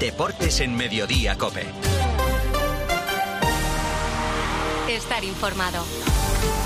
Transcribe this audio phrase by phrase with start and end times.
[0.00, 1.66] Deportes en Mediodía Cope.
[4.88, 5.84] Estar informado.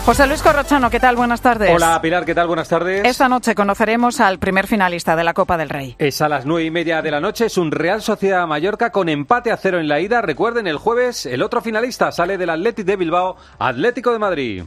[0.05, 1.17] José Luis Corrochano, ¿qué tal?
[1.17, 1.75] Buenas tardes.
[1.75, 2.47] Hola Pilar, ¿qué tal?
[2.47, 3.07] Buenas tardes.
[3.07, 5.97] Esta noche conoceremos al primer finalista de la Copa del Rey.
[5.99, 9.09] Es a las nueve y media de la noche, es un Real Sociedad Mallorca con
[9.09, 10.21] empate a cero en la ida.
[10.21, 14.65] Recuerden, el jueves el otro finalista sale del Atlético de Bilbao, Atlético de Madrid.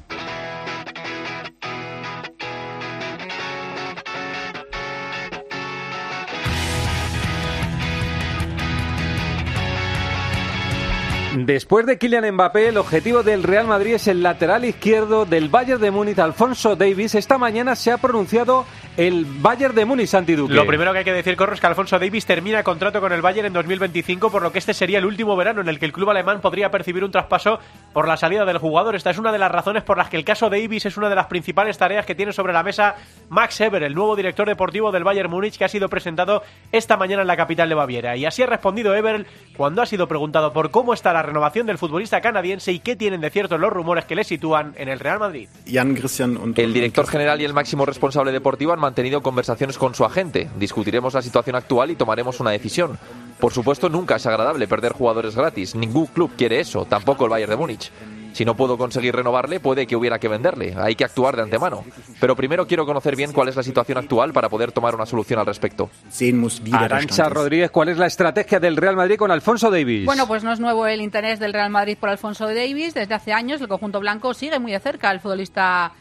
[11.46, 15.80] Después de Kylian Mbappé, el objetivo del Real Madrid es el lateral izquierdo del Bayern
[15.80, 17.14] de Múnich, Alfonso Davis.
[17.14, 18.66] Esta mañana se ha pronunciado
[18.98, 20.36] el Bayern de Múnich, Santi.
[20.36, 23.22] Lo primero que hay que decir, Corro, es que Alfonso Davis termina contrato con el
[23.22, 25.94] Bayern en 2025, por lo que este sería el último verano en el que el
[25.94, 27.60] club alemán podría percibir un traspaso
[27.94, 28.96] por la salida del jugador.
[28.96, 31.16] Esta es una de las razones por las que el caso Davis es una de
[31.16, 32.96] las principales tareas que tiene sobre la mesa
[33.30, 36.42] Max Eber, el nuevo director deportivo del Bayern Múnich, que ha sido presentado
[36.72, 38.16] esta mañana en la capital de Baviera.
[38.16, 41.78] Y así ha respondido Eber cuando ha sido preguntado por cómo está la renovación del
[41.78, 45.20] futbolista canadiense y qué tienen de cierto los rumores que le sitúan en el Real
[45.20, 45.50] Madrid.
[45.66, 50.50] El director general y el máximo responsable deportivo han mantenido conversaciones con su agente.
[50.58, 52.98] Discutiremos la situación actual y tomaremos una decisión.
[53.38, 55.76] Por supuesto, nunca es agradable perder jugadores gratis.
[55.76, 57.92] Ningún club quiere eso, tampoco el Bayern de Múnich.
[58.36, 60.76] Si no puedo conseguir renovarle, puede que hubiera que venderle.
[60.78, 61.86] Hay que actuar de antemano.
[62.20, 65.40] Pero primero quiero conocer bien cuál es la situación actual para poder tomar una solución
[65.40, 65.90] al respecto.
[66.74, 70.04] Arancha Rodríguez, ¿cuál es la estrategia del Real Madrid con Alfonso Davis?
[70.04, 72.94] Bueno, pues no es nuevo el interés del Real Madrid por Alfonso Davis.
[72.94, 75.94] Desde hace años el conjunto blanco sigue muy de cerca al futbolista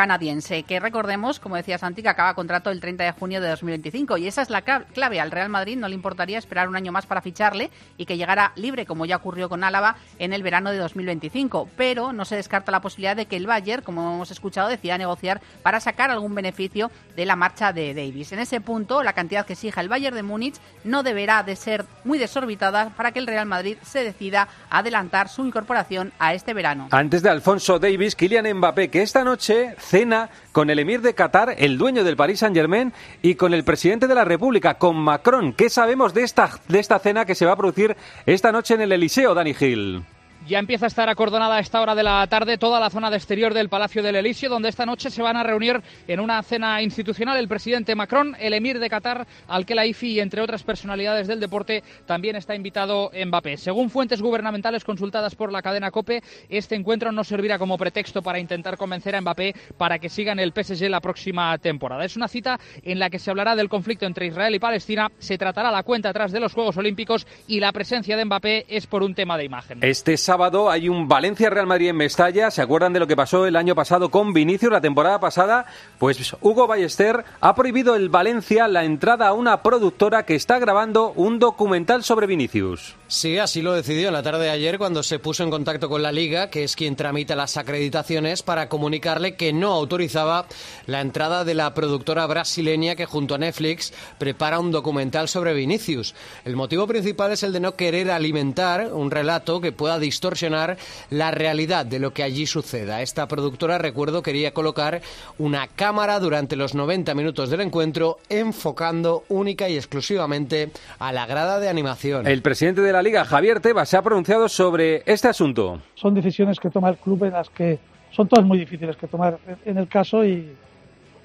[0.00, 4.16] canadiense, que recordemos, como decía Santi, que acaba contrato el 30 de junio de 2025.
[4.16, 5.20] Y esa es la clave.
[5.20, 8.52] Al Real Madrid no le importaría esperar un año más para ficharle y que llegara
[8.56, 11.68] libre, como ya ocurrió con Álava en el verano de 2025.
[11.76, 15.42] Pero no se descarta la posibilidad de que el Bayern, como hemos escuchado, decida negociar
[15.62, 18.32] para sacar algún beneficio de la marcha de Davis.
[18.32, 21.84] En ese punto, la cantidad que exija el Bayern de Múnich no deberá de ser
[22.04, 26.54] muy desorbitada para que el Real Madrid se decida a adelantar su incorporación a este
[26.54, 26.88] verano.
[26.90, 31.56] Antes de Alfonso Davis, Kylian Mbappé, que esta noche cena con el emir de Qatar,
[31.58, 35.52] el dueño del Paris Saint-Germain, y con el presidente de la República, con Macron.
[35.52, 38.82] ¿Qué sabemos de esta, de esta cena que se va a producir esta noche en
[38.82, 40.04] el Eliseo, Dani Gil?
[40.46, 43.16] Ya empieza a estar acordonada a esta hora de la tarde toda la zona de
[43.16, 46.80] exterior del Palacio del Elíseo, donde esta noche se van a reunir en una cena
[46.82, 51.84] institucional el presidente Macron, el emir de Qatar, Al-Khelaifi y entre otras personalidades del deporte
[52.06, 53.58] también está invitado Mbappé.
[53.58, 58.38] Según fuentes gubernamentales consultadas por la cadena COPE, este encuentro no servirá como pretexto para
[58.38, 62.04] intentar convencer a Mbappé para que siga en el PSG la próxima temporada.
[62.04, 65.36] Es una cita en la que se hablará del conflicto entre Israel y Palestina, se
[65.36, 69.02] tratará la cuenta atrás de los Juegos Olímpicos y la presencia de Mbappé es por
[69.02, 69.80] un tema de imagen.
[69.82, 72.52] Este sábado hay un Valencia-Real Madrid en Mestalla.
[72.52, 75.66] ¿Se acuerdan de lo que pasó el año pasado con Vinicius la temporada pasada?
[75.98, 81.12] Pues Hugo Ballester ha prohibido el Valencia la entrada a una productora que está grabando
[81.16, 82.94] un documental sobre Vinicius.
[83.10, 86.00] Sí, así lo decidió en la tarde de ayer cuando se puso en contacto con
[86.00, 90.46] la Liga, que es quien tramita las acreditaciones, para comunicarle que no autorizaba
[90.86, 96.14] la entrada de la productora brasileña que junto a Netflix prepara un documental sobre Vinicius.
[96.44, 100.78] El motivo principal es el de no querer alimentar un relato que pueda distorsionar
[101.10, 103.02] la realidad de lo que allí suceda.
[103.02, 105.02] Esta productora, recuerdo, quería colocar
[105.36, 111.58] una cámara durante los 90 minutos del encuentro enfocando única y exclusivamente a la grada
[111.58, 112.28] de animación.
[112.28, 115.80] El presidente de la Liga, Javier Tebas, se ha pronunciado sobre este asunto.
[115.94, 117.78] Son decisiones que toma el club en las que
[118.10, 120.52] son todas muy difíciles que tomar en el caso y,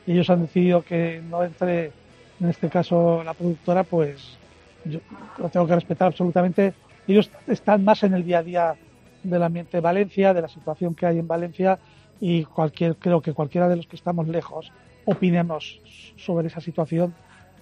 [0.06, 1.92] y ellos han decidido que no entre,
[2.40, 4.38] en este caso, la productora, pues
[4.86, 5.00] yo
[5.38, 6.74] lo tengo que respetar absolutamente.
[7.08, 8.76] Ellos están más en el día a día
[9.24, 11.80] del ambiente de Valencia, de la situación que hay en Valencia
[12.20, 14.72] y cualquier, creo que cualquiera de los que estamos lejos
[15.06, 15.80] opinemos
[16.18, 17.14] sobre esa situación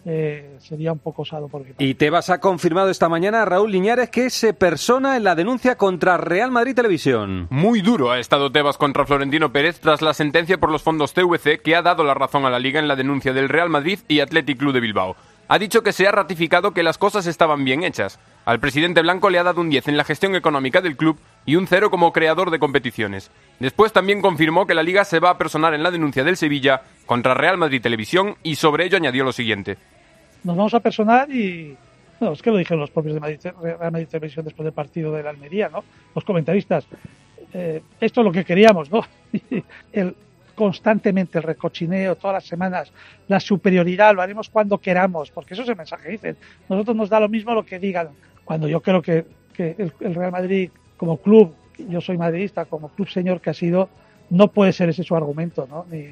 [0.06, 1.84] eh, sería un poco osado por mi parte.
[1.84, 5.78] Y Tebas ha confirmado esta mañana a Raúl Liñares que se persona en la denuncia
[5.78, 7.48] contra Real Madrid Televisión.
[7.50, 11.62] Muy duro ha estado Tebas contra Florentino Pérez tras la sentencia por los fondos TVC
[11.62, 14.20] que ha dado la razón a la Liga en la denuncia del Real Madrid y
[14.20, 15.16] Athletic Club de Bilbao.
[15.54, 18.20] Ha dicho que se ha ratificado que las cosas estaban bien hechas.
[18.44, 21.58] Al presidente Blanco le ha dado un 10 en la gestión económica del club y
[21.58, 23.30] un 0 como creador de competiciones.
[23.60, 26.82] Después también confirmó que la Liga se va a personar en la denuncia del Sevilla
[27.06, 29.78] contra Real Madrid Televisión y sobre ello añadió lo siguiente
[30.44, 31.76] nos vamos a personar y
[32.20, 35.12] no, es que lo dijeron los propios de Madrid, Real Madrid Televisión después del partido
[35.12, 35.84] de Almería, ¿no?
[36.16, 36.86] Los comentaristas.
[37.54, 39.06] Eh, esto es lo que queríamos, ¿no?
[39.94, 40.16] el,
[40.56, 42.92] constantemente el recochineo, todas las semanas,
[43.28, 46.38] la superioridad, lo haremos cuando queramos, porque eso es el mensaje dicen.
[46.70, 48.10] Nosotros nos da lo mismo lo que digan.
[48.46, 53.10] Cuando yo creo que, que el, Real Madrid, como club, yo soy madridista, como club
[53.10, 53.90] señor que ha sido,
[54.30, 55.86] no puede ser ese su argumento, ¿no?
[55.90, 56.08] Ni,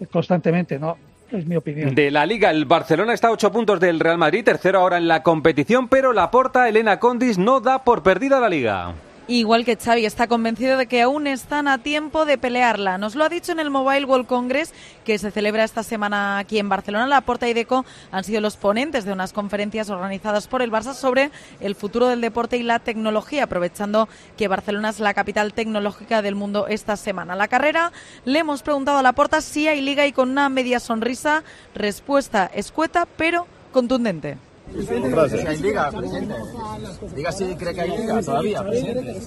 [0.00, 0.96] ni constantemente, ¿no?
[1.30, 1.94] Es mi opinión.
[1.94, 5.08] De la Liga, el Barcelona está a 8 puntos del Real Madrid, tercero ahora en
[5.08, 8.94] la competición, pero la porta Elena Condis no da por perdida la Liga.
[9.30, 12.96] Igual que Xavi está convencido de que aún están a tiempo de pelearla.
[12.96, 14.72] Nos lo ha dicho en el Mobile World Congress
[15.04, 17.06] que se celebra esta semana aquí en Barcelona.
[17.06, 20.94] La Porta y Deco han sido los ponentes de unas conferencias organizadas por el Barça
[20.94, 21.30] sobre
[21.60, 24.08] el futuro del deporte y la tecnología, aprovechando
[24.38, 27.36] que Barcelona es la capital tecnológica del mundo esta semana.
[27.36, 27.92] La carrera
[28.24, 32.50] le hemos preguntado a la Porta si hay liga y con una media sonrisa, respuesta
[32.54, 34.47] escueta pero contundente.
[34.76, 36.34] Hay liga, presidente.
[37.14, 39.20] Diga si cree que hay liga todavía, presidente.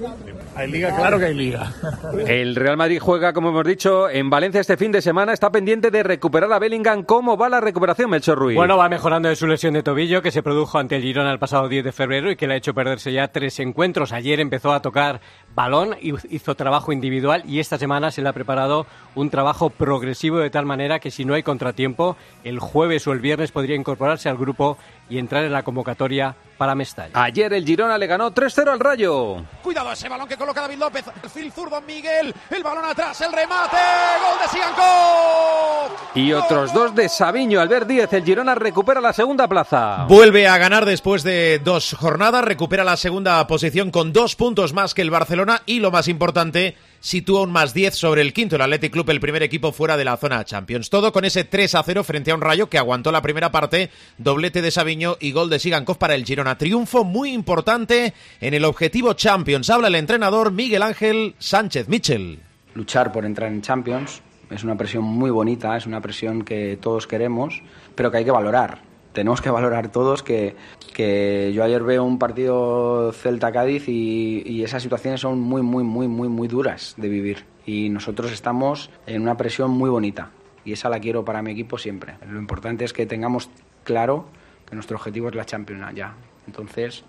[0.55, 1.73] Hay liga, claro que hay liga.
[2.27, 5.33] El Real Madrid juega, como hemos dicho, en Valencia este fin de semana.
[5.33, 7.03] Está pendiente de recuperar a Bellingham.
[7.03, 8.55] ¿Cómo va la recuperación, Melchor Ruiz?
[8.55, 11.39] Bueno, va mejorando de su lesión de tobillo que se produjo ante el Girona el
[11.39, 14.13] pasado 10 de febrero y que le ha hecho perderse ya tres encuentros.
[14.13, 15.21] Ayer empezó a tocar
[15.55, 20.49] balón, hizo trabajo individual y esta semana se le ha preparado un trabajo progresivo de
[20.49, 24.37] tal manera que si no hay contratiempo, el jueves o el viernes podría incorporarse al
[24.37, 24.77] grupo
[25.09, 27.09] y entrar en la convocatoria para Mestalla.
[27.15, 29.43] Ayer el Girona le ganó 3-0 al Rayo.
[29.63, 31.05] Cuidado ese balón que coloca David López.
[31.23, 32.31] El fil zurdo Miguel.
[32.51, 33.77] El balón atrás, el remate.
[34.21, 35.91] Gol de Sigankov.
[36.13, 37.59] Y otros dos de Sabiño.
[37.59, 40.05] Albert Díez, el Girona recupera la segunda plaza.
[40.07, 42.45] Vuelve a ganar después de dos jornadas.
[42.45, 45.63] Recupera la segunda posición con dos puntos más que el Barcelona.
[45.65, 49.19] Y lo más importante sitúa un más 10 sobre el quinto, el Athletic Club, el
[49.19, 50.89] primer equipo fuera de la zona Champions.
[50.89, 53.89] Todo con ese 3 a 0 frente a un Rayo que aguantó la primera parte,
[54.17, 56.57] doblete de Sabiño y gol de Sigankov para el Girona.
[56.57, 59.69] Triunfo muy importante en el objetivo Champions.
[59.69, 62.39] Habla el entrenador Miguel Ángel Sánchez Michel.
[62.75, 67.07] Luchar por entrar en Champions es una presión muy bonita, es una presión que todos
[67.07, 67.61] queremos,
[67.95, 70.55] pero que hay que valorar tenemos que valorar todos que,
[70.93, 76.07] que yo ayer veo un partido Celta-Cádiz y, y, esas situaciones son muy, muy, muy,
[76.07, 77.45] muy, muy duras de vivir.
[77.65, 80.31] Y nosotros estamos en una presión muy bonita
[80.63, 82.15] y esa la quiero para mi equipo siempre.
[82.27, 83.49] Lo importante es que tengamos
[83.83, 84.25] claro
[84.67, 86.15] que nuestro objetivo es la Champions ya.
[86.47, 87.03] Entonces,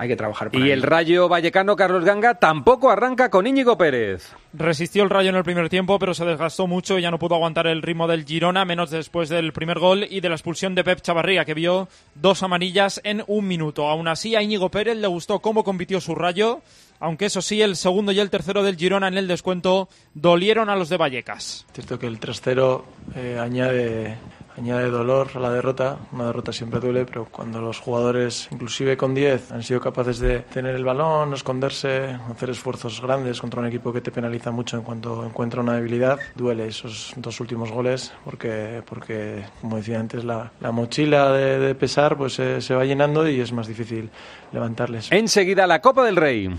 [0.00, 4.32] hay que trabajar Y el Rayo Vallecano Carlos Ganga tampoco arranca con Íñigo Pérez.
[4.54, 7.34] Resistió el Rayo en el primer tiempo, pero se desgastó mucho y ya no pudo
[7.34, 10.84] aguantar el ritmo del Girona, menos después del primer gol y de la expulsión de
[10.84, 13.88] Pep Chavarría, que vio dos amarillas en un minuto.
[13.88, 16.62] Aún así, a Íñigo Pérez le gustó cómo compitió su Rayo,
[16.98, 20.76] aunque eso sí, el segundo y el tercero del Girona en el descuento dolieron a
[20.76, 21.66] los de Vallecas.
[21.74, 22.82] Cierto que el 3-0
[23.16, 24.16] eh, añade
[24.60, 25.96] añade dolor a la derrota.
[26.12, 30.40] Una derrota siempre duele, pero cuando los jugadores, inclusive con 10, han sido capaces de
[30.40, 34.82] tener el balón, esconderse, hacer esfuerzos grandes contra un equipo que te penaliza mucho en
[34.82, 40.52] cuanto encuentra una debilidad, duele esos dos últimos goles porque, porque como decía antes, la,
[40.60, 44.10] la mochila de, de, pesar pues se, se va llenando y es más difícil
[44.52, 45.10] levantarles.
[45.10, 46.50] Enseguida la Copa del Rey.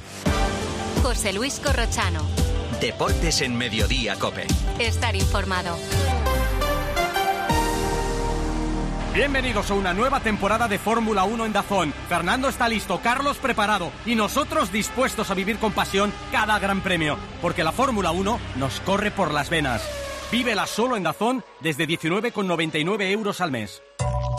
[1.03, 2.21] José Luis Corrochano.
[2.79, 4.47] Deportes en Mediodía, Cope.
[4.79, 5.77] Estar informado.
[9.13, 11.93] Bienvenidos a una nueva temporada de Fórmula 1 en Dazón.
[12.07, 17.17] Fernando está listo, Carlos preparado y nosotros dispuestos a vivir con pasión cada gran premio,
[17.41, 19.85] porque la Fórmula 1 nos corre por las venas.
[20.31, 23.83] Vívela solo en Dazón desde 19,99 euros al mes.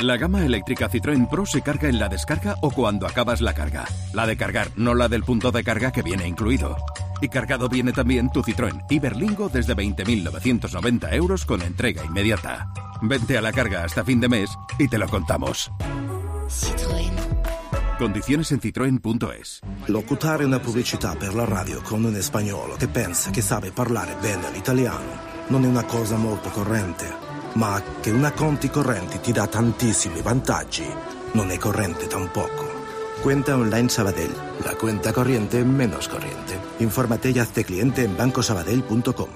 [0.01, 3.85] La gama eléctrica Citroën Pro se carga en la descarga o cuando acabas la carga.
[4.15, 6.77] La de cargar, no la del punto de carga que viene incluido.
[7.21, 12.73] Y cargado viene también tu Citroën Iberlingo desde 20.990 euros con entrega inmediata.
[13.05, 15.73] Vente a la carga hasta fin de mes y te lo contamos.
[16.49, 17.13] Citroën.
[17.99, 19.61] Condiciones en citroen.es.
[19.87, 24.51] Locutare una pubblicità per la radio con un spagnolo che pensa che sabe parlare bene
[24.53, 27.13] l'italiano non è una cosa molto corrente,
[27.55, 30.87] ma che una conti correnti ti dà tantissimi vantaggi
[31.32, 32.71] non è corrente tampoco.
[33.21, 36.56] Cuenta online Sabadell, la cuenta corriente menos corriente.
[36.79, 39.31] Infórmate y hazte cliente en bancosabadell.com.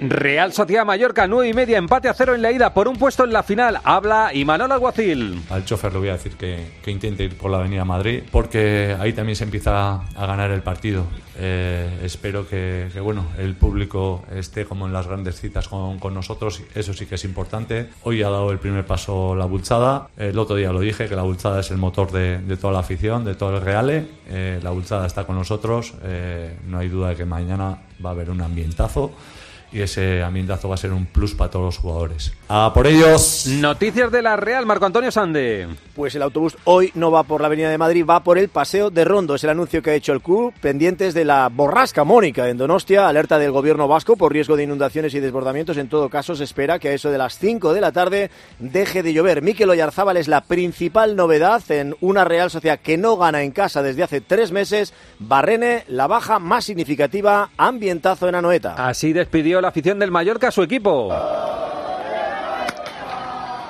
[0.00, 3.24] Real Sociedad Mallorca, 9 y media, empate a cero en la ida por un puesto
[3.24, 3.80] en la final.
[3.84, 5.42] Habla Imanol Alguacil.
[5.50, 8.96] Al chofer le voy a decir que, que intente ir por la Avenida Madrid, porque
[8.98, 11.04] ahí también se empieza a ganar el partido.
[11.38, 16.62] Eh, espero que, bueno, el público esté como en las grandes citas con, con, nosotros,
[16.74, 17.90] eso sí que es importante.
[18.02, 21.22] Hoy ha dado el primer paso la Bulchada, el otro día lo dije, que la
[21.22, 24.06] Bulchada es el motor de, de toda la afición, de todo el Reale.
[24.28, 28.12] Eh, la Bulchada está con nosotros, eh, no hay duda de que mañana va a
[28.12, 29.12] haber un ambientazo
[29.72, 32.32] y ese ambientazo va a ser un plus para todos los jugadores.
[32.48, 33.46] ¡A por ellos!
[33.46, 35.68] Noticias de la Real, Marco Antonio Sande.
[35.94, 38.90] Pues el autobús hoy no va por la Avenida de Madrid, va por el Paseo
[38.90, 39.34] de Rondo.
[39.34, 43.08] Es el anuncio que ha hecho el club, pendientes de la borrasca Mónica en Donostia,
[43.08, 45.76] alerta del gobierno vasco por riesgo de inundaciones y desbordamientos.
[45.76, 49.02] En todo caso, se espera que a eso de las 5 de la tarde deje
[49.02, 49.42] de llover.
[49.42, 53.82] Miquel Oyarzábal es la principal novedad en una Real Sociedad que no gana en casa
[53.82, 54.92] desde hace tres meses.
[55.18, 58.74] Barrene, la baja más significativa, ambientazo en Anoeta.
[58.74, 61.10] Así despidió la afición del Mallorca a su equipo.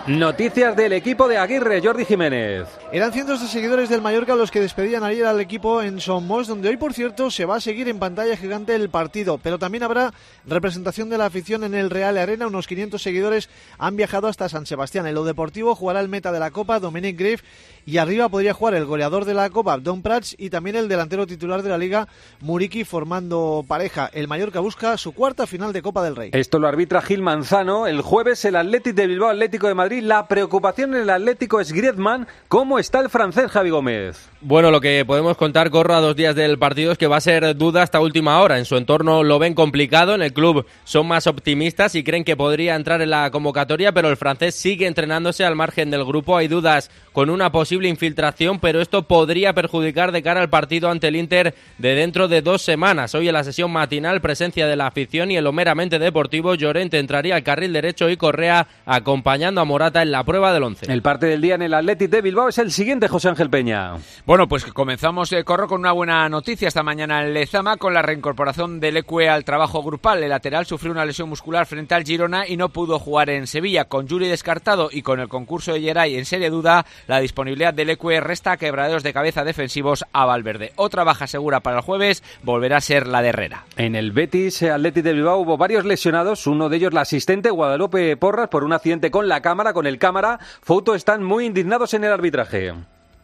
[0.07, 2.67] Noticias del equipo de Aguirre, Jordi Jiménez.
[2.91, 6.71] Eran cientos de seguidores del Mallorca los que despedían ayer al equipo en Somos, donde
[6.71, 9.39] hoy, por cierto, se va a seguir en pantalla gigante el partido.
[9.39, 10.13] Pero también habrá
[10.47, 12.49] representación de la afición en el Real Arena.
[12.49, 15.07] Unos 500 seguidores han viajado hasta San Sebastián.
[15.07, 17.41] En lo deportivo jugará el meta de la Copa, Dominic Grave,
[17.87, 21.27] y arriba podría jugar el goleador de la Copa, Don Prats, y también el delantero
[21.27, 22.09] titular de la Liga,
[22.41, 24.11] Muriki, formando pareja.
[24.13, 26.31] El Mallorca busca su cuarta final de Copa del Rey.
[26.33, 27.87] Esto lo arbitra Gil Manzano.
[27.87, 30.03] El jueves el Atlético de Bilbao Atlético de Madrid.
[30.03, 32.27] La preocupación en el Atlético es Griezmann.
[32.49, 34.29] ¿Cómo está el francés Javi Gómez?
[34.43, 37.21] Bueno, lo que podemos contar, corro a dos días del partido, es que va a
[37.21, 38.59] ser duda hasta última hora.
[38.59, 42.37] En su entorno lo ven complicado, en el club son más optimistas y creen que
[42.37, 46.37] podría entrar en la convocatoria, pero el francés sigue entrenándose al margen del grupo.
[46.37, 51.07] Hay dudas con una posible infiltración, pero esto podría perjudicar de cara al partido ante
[51.07, 53.15] el Inter de dentro de dos semanas.
[53.15, 56.99] Hoy en la sesión matinal, presencia de la afición y en lo meramente deportivo, Llorente
[56.99, 60.93] entraría al carril derecho y Correa acompañando a Morata en la prueba del once.
[60.93, 63.93] El parte del día en el Athletic de Bilbao es el siguiente, José Ángel Peña.
[64.27, 68.03] Bueno, pues comenzamos, eh, corro con una buena noticia esta mañana en Lezama con la
[68.03, 70.25] reincorporación del Ecue al trabajo grupal.
[70.25, 73.85] El lateral sufrió una lesión muscular frente al Girona y no pudo jugar en Sevilla.
[73.85, 77.91] Con Yuri descartado y con el concurso de Geray en serie duda, la disponibilidad del
[77.91, 80.73] Ecue resta quebraderos de cabeza defensivos a Valverde.
[80.77, 83.65] Otra baja segura para el jueves volverá a ser la de Herrera.
[83.77, 88.17] En el Betis Athletic de Bilbao hubo varios lesionados, uno de ellos la asistente Guadalupe
[88.17, 90.39] Porras por un accidente con la cámara, con el cámara.
[90.63, 92.73] Foto están muy indignados en el arbitraje.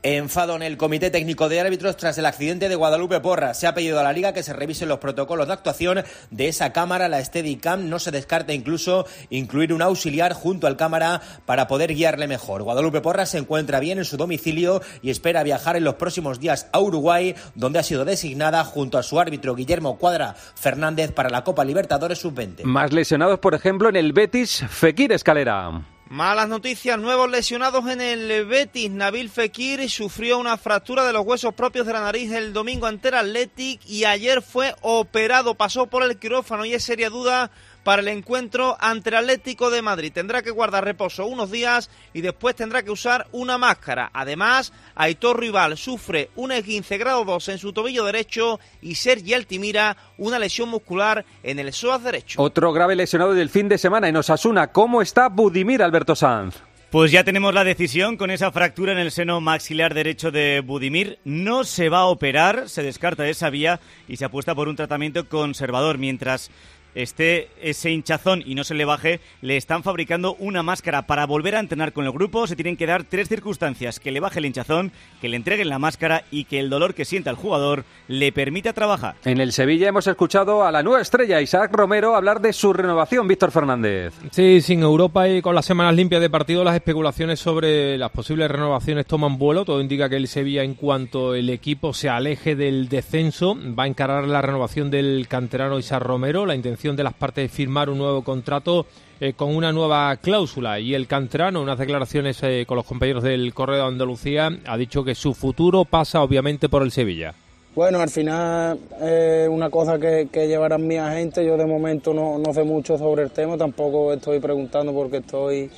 [0.09, 3.55] Enfado en el Comité Técnico de Árbitros tras el accidente de Guadalupe Porra.
[3.55, 6.73] Se ha pedido a la Liga que se revisen los protocolos de actuación de esa
[6.73, 7.89] cámara, la Steadicam.
[7.89, 12.63] No se descarta incluso incluir un auxiliar junto al cámara para poder guiarle mejor.
[12.63, 16.69] Guadalupe Porra se encuentra bien en su domicilio y espera viajar en los próximos días
[16.73, 21.43] a Uruguay, donde ha sido designada junto a su árbitro Guillermo Cuadra Fernández para la
[21.43, 22.63] Copa Libertadores Sub-20.
[22.63, 25.96] Más lesionados, por ejemplo, en el Betis, Fekir Escalera.
[26.09, 28.93] Malas noticias, nuevos lesionados en el Betis.
[28.93, 33.09] Nabil Fekir sufrió una fractura de los huesos propios de la nariz el domingo ante
[33.09, 37.51] el Athletic y ayer fue operado, pasó por el quirófano y es seria duda
[37.87, 40.11] para el encuentro ante el Atlético de Madrid.
[40.13, 44.11] Tendrá que guardar reposo unos días y después tendrá que usar una máscara.
[44.13, 49.97] Además, Aitor Rival sufre un esguince grado 2 en su tobillo derecho y Sergi Altimira
[50.19, 52.43] una lesión muscular en el psoas derecho.
[52.43, 54.73] Otro grave lesionado del fin de semana en Osasuna.
[54.73, 56.57] ¿Cómo está Budimir Alberto Sanz?
[56.91, 61.21] Pues ya tenemos la decisión con esa fractura en el seno maxilar derecho de Budimir.
[61.25, 63.79] No se va a operar, se descarta esa vía
[64.09, 66.51] y se apuesta por un tratamiento conservador mientras
[66.97, 71.55] esté ese hinchazón y no se le baje, le están fabricando una máscara para volver
[71.55, 72.47] a entrenar con el grupo.
[72.47, 75.79] Se tienen que dar tres circunstancias: que le baje el hinchazón, que le entreguen la
[75.79, 79.15] máscara y que el dolor que sienta el jugador le permita trabajar.
[79.25, 83.29] En el Sevilla hemos escuchado a la nueva estrella Isaac Romero hablar de su renovación,
[83.29, 84.15] Víctor Fernández.
[84.31, 88.51] Sí, sin Europa y con las semanas limpias de partido, las especulaciones sobre las posibles
[88.51, 89.65] renovaciones toman vuelo.
[89.65, 93.87] Todo indica que el Sevilla, en cuanto el equipo se aleje del descenso, va a
[93.87, 96.47] encarar la renovación del canterano Isaac Romero.
[96.47, 98.87] La intención de las partes es firmar un nuevo contrato
[99.19, 103.55] eh, con una nueva cláusula y el canterano, unas declaraciones eh, con los compañeros del
[103.55, 107.35] Correo de Andalucía, ha dicho que su futuro pasa obviamente por el Sevilla.
[107.75, 111.45] Bueno, al final es una cosa que, que llevarán mi agente.
[111.45, 115.71] Yo de momento no, no sé mucho sobre el tema, tampoco estoy preguntando porque estoy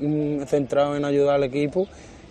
[0.00, 1.86] mm, centrado en ayudar al equipo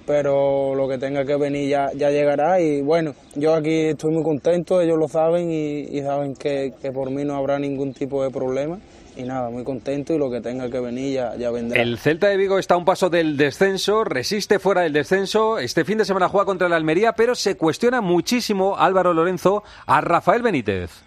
[0.08, 4.24] pero lo que tenga que venir ya, ya llegará y bueno, yo aquí estoy muy
[4.24, 8.32] contento, ellos lo saben y, saben que, que, por mí no habrá ningún tipo de
[8.32, 8.80] problema
[9.18, 11.82] y nada, muy contento y lo que tenga que venir ya, ya vendrá.
[11.82, 15.84] El Celta de Vigo está a un paso del descenso, resiste fuera del descenso, este
[15.84, 20.42] fin de semana juega contra la Almería, pero se cuestiona muchísimo Álvaro Lorenzo a Rafael
[20.42, 21.07] Benítez.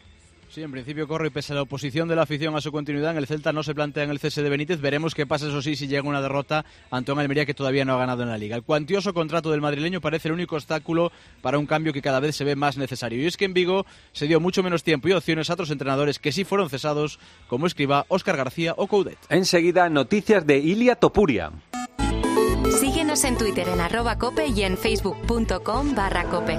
[0.50, 3.12] Sí, en principio corre y pese a la oposición de la afición a su continuidad,
[3.12, 4.80] en el Celta no se plantea en el cese de Benítez.
[4.80, 7.94] Veremos qué pasa, eso sí, si llega una derrota ante un Almería que todavía no
[7.94, 8.56] ha ganado en la liga.
[8.56, 12.34] El cuantioso contrato del madrileño parece el único obstáculo para un cambio que cada vez
[12.34, 13.22] se ve más necesario.
[13.22, 16.18] Y es que en Vigo se dio mucho menos tiempo y opciones a otros entrenadores
[16.18, 19.18] que sí fueron cesados, como Escriba, Óscar García o Coudet.
[19.28, 21.52] Enseguida, noticias de Ilia Topuria.
[22.80, 26.58] Síguenos en Twitter en arroba cope y en facebook.com barra cope.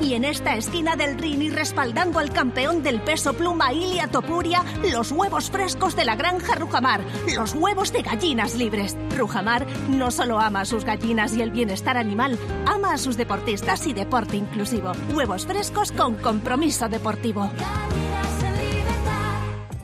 [0.00, 4.64] Y en esta esquina del ring y respaldando al campeón del peso pluma Ilia Topuria,
[4.90, 7.00] los huevos frescos de la granja Rujamar,
[7.34, 8.96] los huevos de gallinas libres.
[9.16, 13.86] Rujamar no solo ama a sus gallinas y el bienestar animal, ama a sus deportistas
[13.86, 14.92] y deporte inclusivo.
[15.14, 17.50] Huevos frescos con compromiso deportivo.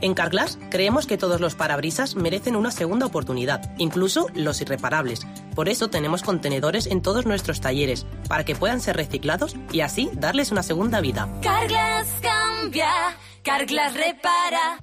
[0.04, 5.26] En Carglass creemos que todos los parabrisas merecen una segunda oportunidad, incluso los irreparables.
[5.54, 10.10] Por eso tenemos contenedores en todos nuestros talleres, para que puedan ser reciclados y así
[10.12, 11.26] darles una segunda vida.
[11.40, 12.90] Carglass cambia,
[13.42, 14.78] Carglass repara.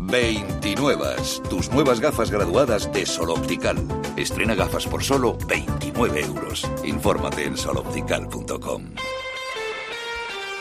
[0.00, 1.04] 29.
[1.48, 3.76] Tus nuevas gafas graduadas de Sol Optical.
[4.16, 6.68] Estrena gafas por solo 29 euros.
[6.82, 8.86] Infórmate en soloptical.com.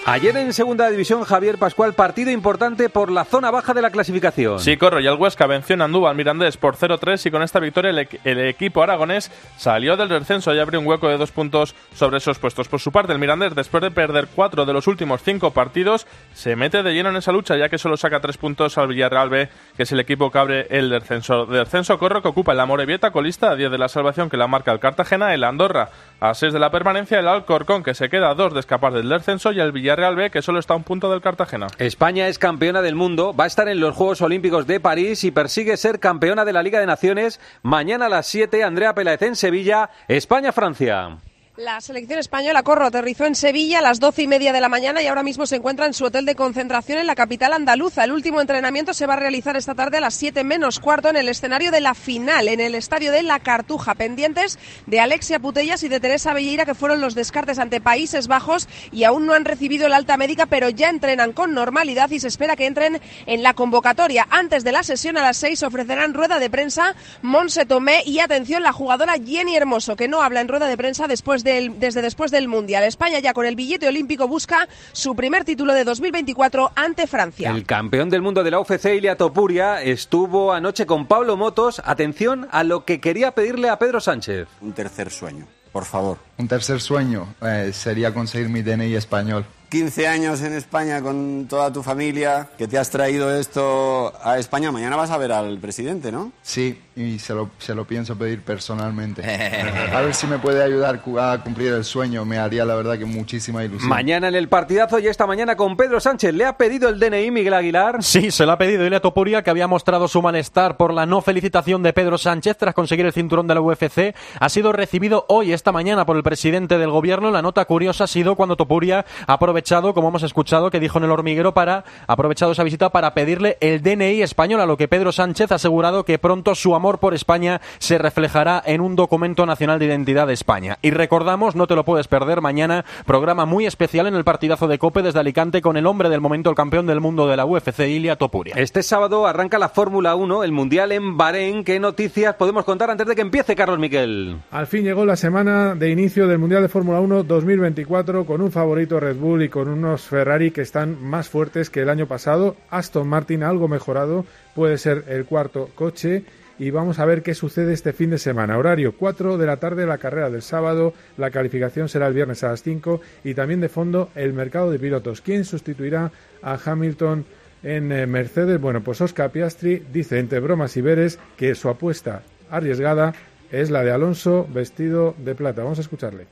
[0.06, 4.60] Ayer en segunda división, Javier Pascual, partido importante por la zona baja de la clasificación.
[4.60, 7.62] Sí, corro, y el Huesca venció en Andúba al Mirandés por 0-3 y con esta
[7.62, 11.32] victoria el, equ- el equipo aragonés salió del descenso y abrió un hueco de dos
[11.32, 12.68] puntos sobre esos puestos.
[12.68, 16.58] Por su parte, el Mirandés, después de perder cuatro de los últimos cinco partidos, se
[16.58, 19.48] mete de lleno en esa lucha ya que solo saca tres puntos al Villarreal B,
[19.78, 21.46] que es el equipo que abre el descenso.
[21.46, 24.48] De descenso, corro, que ocupa el Amorebieta colista a 10 de la salvación que la
[24.48, 28.32] marca el Cartagena, el Andorra a 6 de la permanencia, el Alcorcón que se queda
[28.32, 30.84] a 2 de escapar del descenso y el Villarreal B que solo está a un
[30.84, 31.68] punto del Cartagena.
[31.78, 35.32] España es campeona del mundo, va a estar en los Juegos Olímpicos de París y
[35.32, 37.40] persigue ser campeona de la Liga de Naciones.
[37.62, 41.20] Mañana a las 7, Andrea Peláez en Sevilla, España-Francia.
[41.56, 45.04] La selección española Corro aterrizó en Sevilla a las doce y media de la mañana
[45.04, 48.04] y ahora mismo se encuentra en su hotel de concentración en la capital andaluza.
[48.04, 51.16] El último entrenamiento se va a realizar esta tarde a las siete menos cuarto en
[51.16, 54.58] el escenario de la final, en el estadio de La Cartuja, pendientes
[54.88, 59.04] de Alexia Putellas y de Teresa Belleira, que fueron los descartes ante Países Bajos y
[59.04, 62.56] aún no han recibido el alta médica, pero ya entrenan con normalidad y se espera
[62.56, 64.26] que entren en la convocatoria.
[64.32, 68.64] Antes de la sesión a las seis ofrecerán rueda de prensa Monse Tomé y atención
[68.64, 72.48] la jugadora Jenny Hermoso, que no habla en rueda de prensa después desde después del
[72.48, 72.84] Mundial.
[72.84, 77.52] España ya con el billete olímpico busca su primer título de 2024 ante Francia.
[77.52, 81.82] El campeón del mundo de la UFC, Ilia Topuria, estuvo anoche con Pablo Motos.
[81.86, 84.48] Atención a lo que quería pedirle a Pedro Sánchez.
[84.62, 86.18] Un tercer sueño, por favor.
[86.38, 89.46] Un tercer sueño eh, sería conseguir mi DNI español.
[89.74, 94.72] 15 años en España con toda tu familia, que te has traído esto a España.
[94.72, 96.32] Mañana vas a ver al presidente, ¿no?
[96.44, 99.24] Sí, y se lo, se lo pienso pedir personalmente.
[99.94, 102.24] A ver si me puede ayudar a cumplir el sueño.
[102.24, 103.90] Me haría la verdad que muchísima ilusión.
[103.90, 106.34] Mañana en el partidazo y esta mañana con Pedro Sánchez.
[106.34, 108.04] ¿Le ha pedido el DNI Miguel Aguilar?
[108.04, 111.22] Sí, se lo ha pedido Ilia Topuria, que había mostrado su malestar por la no
[111.22, 114.16] felicitación de Pedro Sánchez tras conseguir el cinturón de la UFC.
[114.40, 117.32] Ha sido recibido hoy, esta mañana, por el presidente del gobierno.
[117.32, 121.06] La nota curiosa ha sido cuando Topuria ha aprovechado, como hemos escuchado, que dijo en
[121.06, 124.90] el hormiguero, para ha aprovechado esa visita para pedirle el DNI español, a lo que
[124.90, 129.46] Pedro Sánchez ha asegurado que pronto su amor por España se reflejará en un documento
[129.46, 130.80] nacional de identidad de España.
[130.82, 134.78] Y recordamos, no te lo puedes perder, mañana programa muy especial en el partidazo de
[134.78, 137.88] Cope desde Alicante con el hombre del momento, el campeón del mundo de la UFC,
[137.88, 138.56] Ilia Topuria.
[138.58, 141.64] Este sábado arranca la Fórmula 1, el Mundial en Bahrein.
[141.64, 144.40] ¿Qué noticias podemos contar antes de que empiece, Carlos Miquel?
[144.52, 148.52] Al fin llegó la semana de inicio del Mundial de Fórmula 1 2024 con un
[148.52, 152.56] favorito Red Bull y con unos Ferrari que están más fuertes que el año pasado.
[152.70, 154.26] Aston Martin algo mejorado,
[154.56, 156.24] puede ser el cuarto coche.
[156.60, 158.58] Y vamos a ver qué sucede este fin de semana.
[158.58, 162.50] Horario 4 de la tarde la carrera del sábado, la calificación será el viernes a
[162.50, 165.22] las 5 y también de fondo el mercado de pilotos.
[165.22, 167.26] ¿Quién sustituirá a Hamilton
[167.64, 168.62] en eh, Mercedes?
[168.62, 173.14] Bueno, pues Oscar Piastri dice entre bromas y veres que su apuesta arriesgada
[173.54, 175.62] es la de Alonso vestido de plata.
[175.62, 176.26] Vamos a escucharle.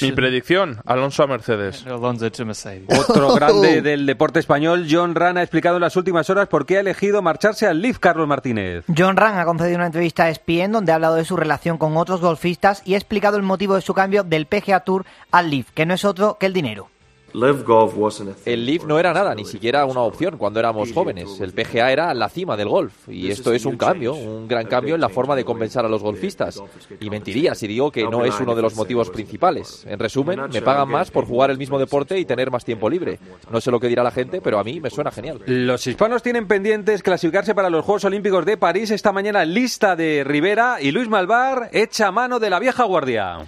[0.00, 1.84] Mi predicción, Alonso a Mercedes.
[2.88, 6.78] Otro grande del deporte español, John Ran, ha explicado en las últimas horas por qué
[6.78, 8.84] ha elegido marcharse al Leaf, Carlos Martínez.
[8.96, 11.98] John Ran ha concedido una entrevista a ESPN donde ha hablado de su relación con
[11.98, 15.70] otros golfistas y ha explicado el motivo de su cambio del PGA Tour al Leaf,
[15.72, 16.88] que no es otro que el dinero.
[18.44, 21.40] El Leaf no era nada, ni siquiera una opción cuando éramos jóvenes.
[21.40, 23.08] El PGA era la cima del golf.
[23.08, 26.02] Y esto es un cambio, un gran cambio en la forma de compensar a los
[26.02, 26.62] golfistas.
[27.00, 29.84] Y mentiría si digo que no es uno de los motivos principales.
[29.86, 33.18] En resumen, me pagan más por jugar el mismo deporte y tener más tiempo libre.
[33.50, 35.40] No sé lo que dirá la gente, pero a mí me suena genial.
[35.46, 40.24] Los hispanos tienen pendientes clasificarse para los Juegos Olímpicos de París esta mañana lista de
[40.24, 43.38] Rivera y Luis Malvar echa mano de la vieja guardia.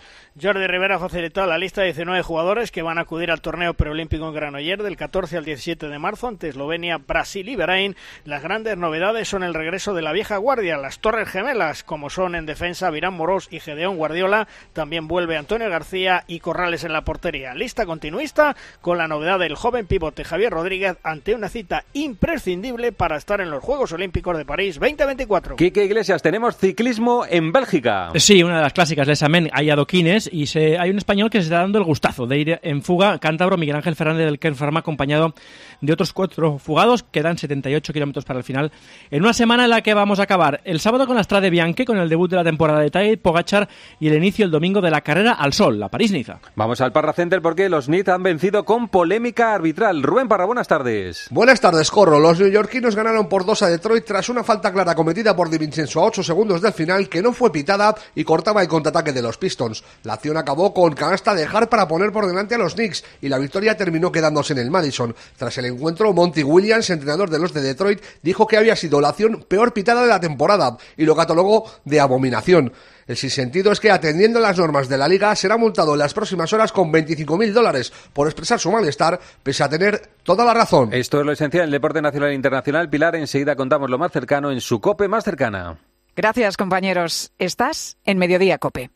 [0.41, 4.27] Jordi Rivera facilitó la lista de 19 jugadores que van a acudir al torneo preolímpico
[4.27, 7.97] en Granoller del 14 al 17 de marzo ante Eslovenia, Brasil y Bahrein.
[8.25, 12.35] Las grandes novedades son el regreso de la vieja guardia, las torres gemelas, como son
[12.35, 14.49] en defensa Virán Morós y Gedeón Guardiola.
[14.73, 17.53] También vuelve Antonio García y Corrales en la portería.
[17.53, 23.19] Lista continuista con la novedad del joven pivote Javier Rodríguez ante una cita imprescindible para
[23.19, 25.57] estar en los Juegos Olímpicos de París 2024.
[25.57, 28.13] Quique Iglesias, tenemos ciclismo en Bélgica.
[28.15, 31.39] Sí, una de las clásicas de Samen, hay adoquines y se, hay un español que
[31.39, 34.55] se está dando el gustazo de ir en fuga, cántabro Miguel Ángel Fernández del Ken
[34.55, 35.35] Pharma, acompañado
[35.81, 38.73] de otros cuatro fugados, quedan 78 kilómetros para el final,
[39.11, 41.85] en una semana en la que vamos a acabar el sábado con la Strade Bianche,
[41.85, 44.91] con el debut de la temporada de Tadej Pogachar y el inicio el domingo de
[44.91, 46.41] la carrera al sol, la París-Niza.
[46.55, 50.03] Vamos al Parra Center porque los NIT han vencido con polémica arbitral.
[50.03, 51.27] Rubén Parra, buenas tardes.
[51.31, 52.19] Buenas tardes, Corro.
[52.19, 56.01] Los neoyorquinos ganaron por 2 a Detroit tras una falta clara cometida por Di Vincenzo
[56.01, 59.39] a 8 segundos del final que no fue pitada y cortaba el contraataque de los
[59.39, 59.83] Pistons.
[60.05, 63.03] La La acción acabó con canasta de Hart para poner por delante a los Knicks
[63.23, 65.17] y la victoria terminó quedándose en el Madison.
[65.39, 69.09] Tras el encuentro, Monty Williams, entrenador de los de Detroit, dijo que había sido la
[69.09, 72.75] acción peor pitada de la temporada y lo catalogó de abominación.
[73.07, 76.13] El sinsentido es que, atendiendo a las normas de la liga, será multado en las
[76.13, 80.93] próximas horas con 25.000 dólares por expresar su malestar, pese a tener toda la razón.
[80.93, 82.91] Esto es lo esencial en el deporte nacional e internacional.
[82.91, 85.79] Pilar, enseguida contamos lo más cercano en su COPE más cercana.
[86.15, 87.33] Gracias, compañeros.
[87.39, 88.91] Estás en Mediodía Cope.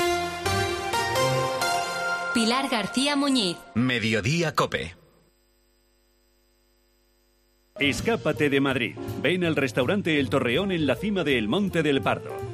[2.37, 3.57] Pilar García Muñiz.
[3.75, 4.95] Mediodía Cope.
[7.79, 8.95] Escápate de Madrid.
[9.23, 12.37] Ven al restaurante El Torreón en la cima del Monte del Pardo.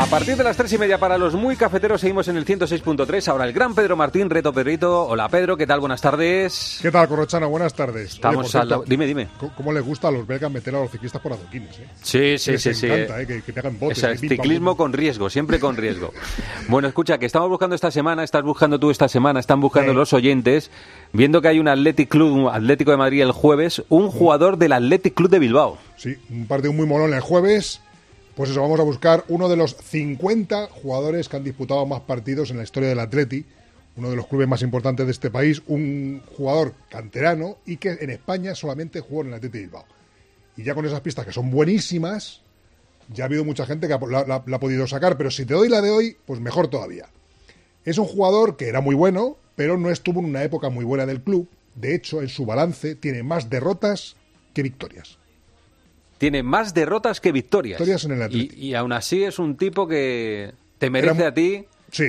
[0.00, 3.28] A partir de las tres y media para los muy cafeteros seguimos en el 106.3.
[3.28, 5.04] Ahora el gran Pedro Martín, Reto Pedrito.
[5.04, 5.78] Hola Pedro, ¿qué tal?
[5.80, 6.78] Buenas tardes.
[6.80, 7.50] ¿Qué tal, Corrochano?
[7.50, 8.14] Buenas tardes.
[8.14, 9.28] Estamos Oye, por al lado- cierto, Dime, dime.
[9.54, 11.78] ¿Cómo, les gusta a los belgas meter a los ciclistas por adoquines?
[11.78, 11.86] Eh?
[12.00, 12.86] Sí, sí, sí, sí.
[12.86, 13.98] encanta, eh, que, que te hagan botes.
[13.98, 16.12] O sea, pam, ciclismo con riesgo, siempre con riesgo.
[16.68, 20.12] Bueno, escucha, que estamos buscando esta semana, estás buscando tú esta semana, están buscando los
[20.14, 20.70] oyentes,
[21.12, 24.72] viendo que hay un Athletic Club, un Atlético de Madrid el jueves, un jugador del
[24.72, 25.78] Athletic Club de Bilbao.
[25.96, 27.80] Sí, un partido muy molón el jueves.
[28.34, 32.50] Pues eso, vamos a buscar uno de los 50 jugadores que han disputado más partidos
[32.50, 33.44] en la historia del Atleti,
[33.96, 38.10] uno de los clubes más importantes de este país, un jugador canterano y que en
[38.10, 39.84] España solamente jugó en el Atleti Bilbao.
[40.56, 42.40] Y ya con esas pistas que son buenísimas,
[43.12, 45.68] ya ha habido mucha gente que la- la ha podido sacar, pero si te doy
[45.68, 47.08] la de hoy, pues mejor todavía.
[47.84, 51.04] Es un jugador que era muy bueno, pero no estuvo en una época muy buena
[51.06, 51.48] del club.
[51.74, 54.16] De hecho, en su balance tiene más derrotas
[54.54, 55.18] que victorias.
[56.20, 57.78] Tiene más derrotas que victorias.
[57.80, 61.34] Victorias en el y, y aún así es un tipo que te merece Era- a
[61.34, 62.04] ti Sí.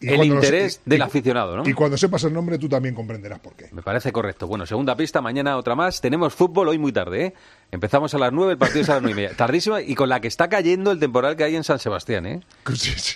[0.00, 1.68] Y el interés y- del y- aficionado, ¿no?
[1.68, 3.66] Y cuando sepas el nombre, tú también comprenderás por qué.
[3.72, 4.46] Me parece correcto.
[4.46, 6.00] Bueno, segunda pista, mañana otra más.
[6.00, 7.34] Tenemos fútbol hoy muy tarde, ¿eh?
[7.76, 9.34] Empezamos a las nueve, el partido es a las nueve y media.
[9.34, 12.40] Tardísima y con la que está cayendo el temporal que hay en San Sebastián, ¿eh?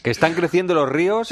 [0.03, 1.29] Que están creciendo los ríos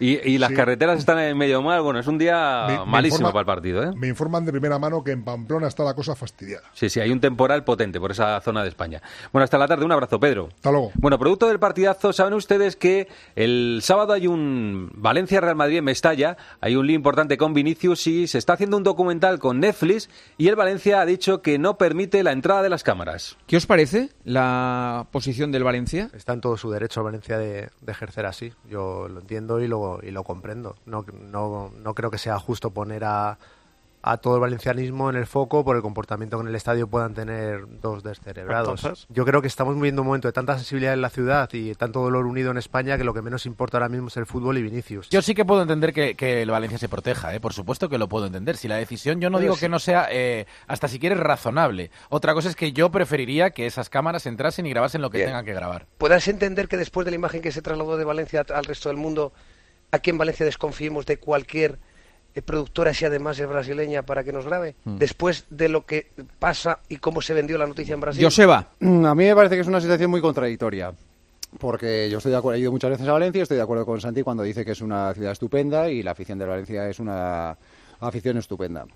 [0.00, 0.56] y, y las Sí.
[0.56, 1.82] carreteras están en medio mal.
[1.82, 3.92] Bueno, es un día Me- me malísimo informa- para el partido, ¿eh?
[3.94, 6.64] Me informan de primera mano que en Pamplona está la cosa fastidiada.
[6.72, 9.00] Sí, sí, hay un temporal potente por esa zona de España.
[9.32, 9.84] Bueno, hasta la tarde.
[9.84, 10.48] Un abrazo, Pedro.
[10.56, 10.90] Hasta luego.
[10.96, 13.06] Bueno, producto del partidazo, saben ustedes que
[13.36, 18.26] el sábado hay un Valencia-Real Madrid en Mestalla, hay un lío importante con Vinicius y
[18.26, 22.24] se está haciendo un documental con Netflix y el Valencia ha dicho que no permite
[22.24, 23.36] la entrada de las cámaras.
[23.46, 26.10] ¿Qué os parece la posición del Valencia?
[26.12, 28.52] Está en todo su derecho el Valencia de, de ejercer así.
[28.68, 30.76] Yo lo entiendo y lo, y lo comprendo.
[30.86, 33.38] No, no, no creo que sea justo poner a,
[34.06, 37.14] a todo el valencianismo en el foco por el comportamiento que en el estadio puedan
[37.14, 38.84] tener dos descerebrados.
[38.84, 41.74] Entonces- Yo creo que estamos viviendo un momento de tanta sensibilidad en la ciudad y
[41.74, 44.58] tanto dolor unido en España que lo que menos importa ahora mismo es el fútbol
[44.58, 45.08] y Vinicius.
[45.08, 47.40] Yo sí que puedo entender que, que el Valencia se proteja, ¿eh?
[47.40, 48.58] por supuesto que lo puedo entender.
[48.58, 49.60] Si la decisión, yo no Pero digo sí.
[49.60, 51.90] que no sea, eh, hasta si quieres, razonable.
[52.10, 55.28] Otra cosa es que yo preferiría que esas cámaras entrasen y grabasen lo que Bien.
[55.30, 55.86] tengan que grabar.
[55.96, 58.98] ¿Puedas entender que después de la imagen que se trasladó de Valencia al resto del
[58.98, 59.32] mundo,
[59.92, 61.78] aquí en Valencia desconfiemos de cualquier
[62.42, 64.74] productora, si además es brasileña, para que nos grabe?
[64.84, 64.96] Mm.
[64.96, 68.24] Después de lo que pasa y cómo se vendió la noticia en Brasil.
[68.24, 68.68] Joseba.
[68.80, 70.92] Mm, A mí me parece que es una situación muy contradictoria.
[71.58, 74.00] Porque yo estoy de acuerdo, he ido muchas veces a Valencia, estoy de acuerdo con
[74.00, 77.56] Santi cuando dice que es una ciudad estupenda y la afición de Valencia es una
[78.00, 78.86] afición estupenda.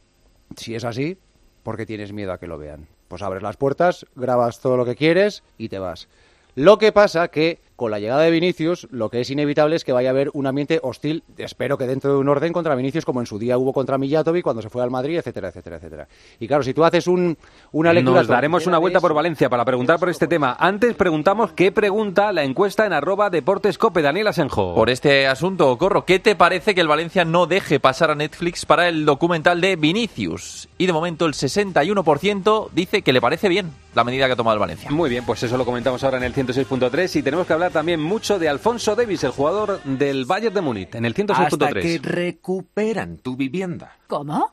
[0.57, 1.17] Si es así,
[1.63, 2.89] ¿por qué tienes miedo a que lo vean?
[3.07, 6.09] Pues abres las puertas, grabas todo lo que quieres y te vas.
[6.57, 9.93] Lo que pasa que con la llegada de Vinicius, lo que es inevitable es que
[9.93, 13.21] vaya a haber un ambiente hostil, espero que dentro de un orden contra Vinicius, como
[13.21, 16.09] en su día hubo contra Mijatovic cuando se fue al Madrid, etcétera, etcétera, etcétera.
[16.41, 17.39] Y claro, si tú haces un,
[17.71, 18.19] una lectura...
[18.19, 20.57] Nos daremos una vuelta por Valencia para preguntar por este tema.
[20.59, 24.03] Antes preguntamos qué pregunta la encuesta en arroba deportescope.
[24.03, 24.75] Daniel Asenjo.
[24.75, 28.67] Por este asunto, Corro, ¿qué te parece que el Valencia no deje pasar a Netflix
[28.67, 30.69] para el documental de Vinicius?
[30.79, 34.55] Y de momento el 61% dice que le parece bien la medida que ha tomado
[34.55, 34.91] el Valencia.
[34.91, 38.01] Muy bien, pues eso lo comentamos ahora en el 106.3 y tenemos que hablar también
[38.01, 42.01] mucho de Alfonso Davis, el jugador del Bayern de Múnich, en el Hasta que 106.3.
[42.03, 43.97] recuperan tu vivienda.
[44.07, 44.53] ¿Cómo?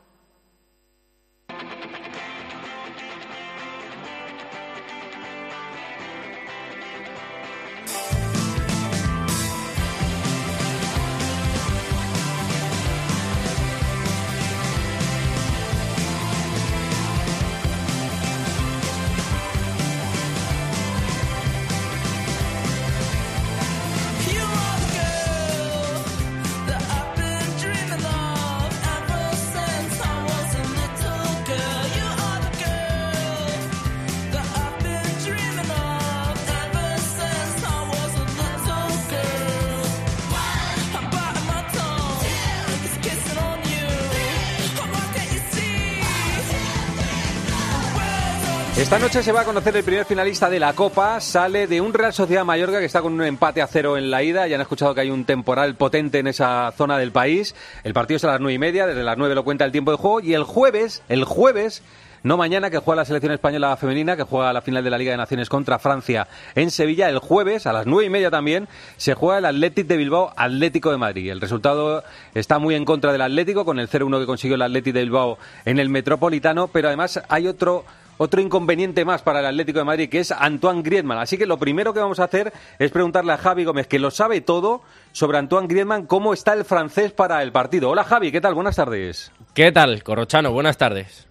[48.81, 51.21] Esta noche se va a conocer el primer finalista de la Copa.
[51.21, 54.23] Sale de un Real Sociedad Mallorca que está con un empate a cero en la
[54.23, 54.47] ida.
[54.47, 57.53] Ya han escuchado que hay un temporal potente en esa zona del país.
[57.83, 58.87] El partido es a las nueve y media.
[58.87, 60.19] Desde las nueve lo cuenta el tiempo de juego.
[60.21, 61.83] Y el jueves, el jueves,
[62.23, 65.11] no mañana, que juega la selección española femenina, que juega la final de la Liga
[65.11, 67.07] de Naciones contra Francia en Sevilla.
[67.07, 68.67] El jueves, a las nueve y media también,
[68.97, 71.29] se juega el Athletic de Bilbao, Atlético de Madrid.
[71.29, 74.95] El resultado está muy en contra del Atlético, con el 0-1 que consiguió el Athletic
[74.95, 77.85] de Bilbao en el Metropolitano, pero además hay otro
[78.21, 81.17] otro inconveniente más para el Atlético de Madrid, que es Antoine Griezmann.
[81.17, 84.11] Así que lo primero que vamos a hacer es preguntarle a Javi Gómez, que lo
[84.11, 87.89] sabe todo, sobre Antoine Griezmann, cómo está el francés para el partido.
[87.89, 88.53] Hola Javi, ¿qué tal?
[88.53, 89.31] Buenas tardes.
[89.55, 90.51] ¿Qué tal, Corrochano?
[90.51, 91.30] Buenas tardes.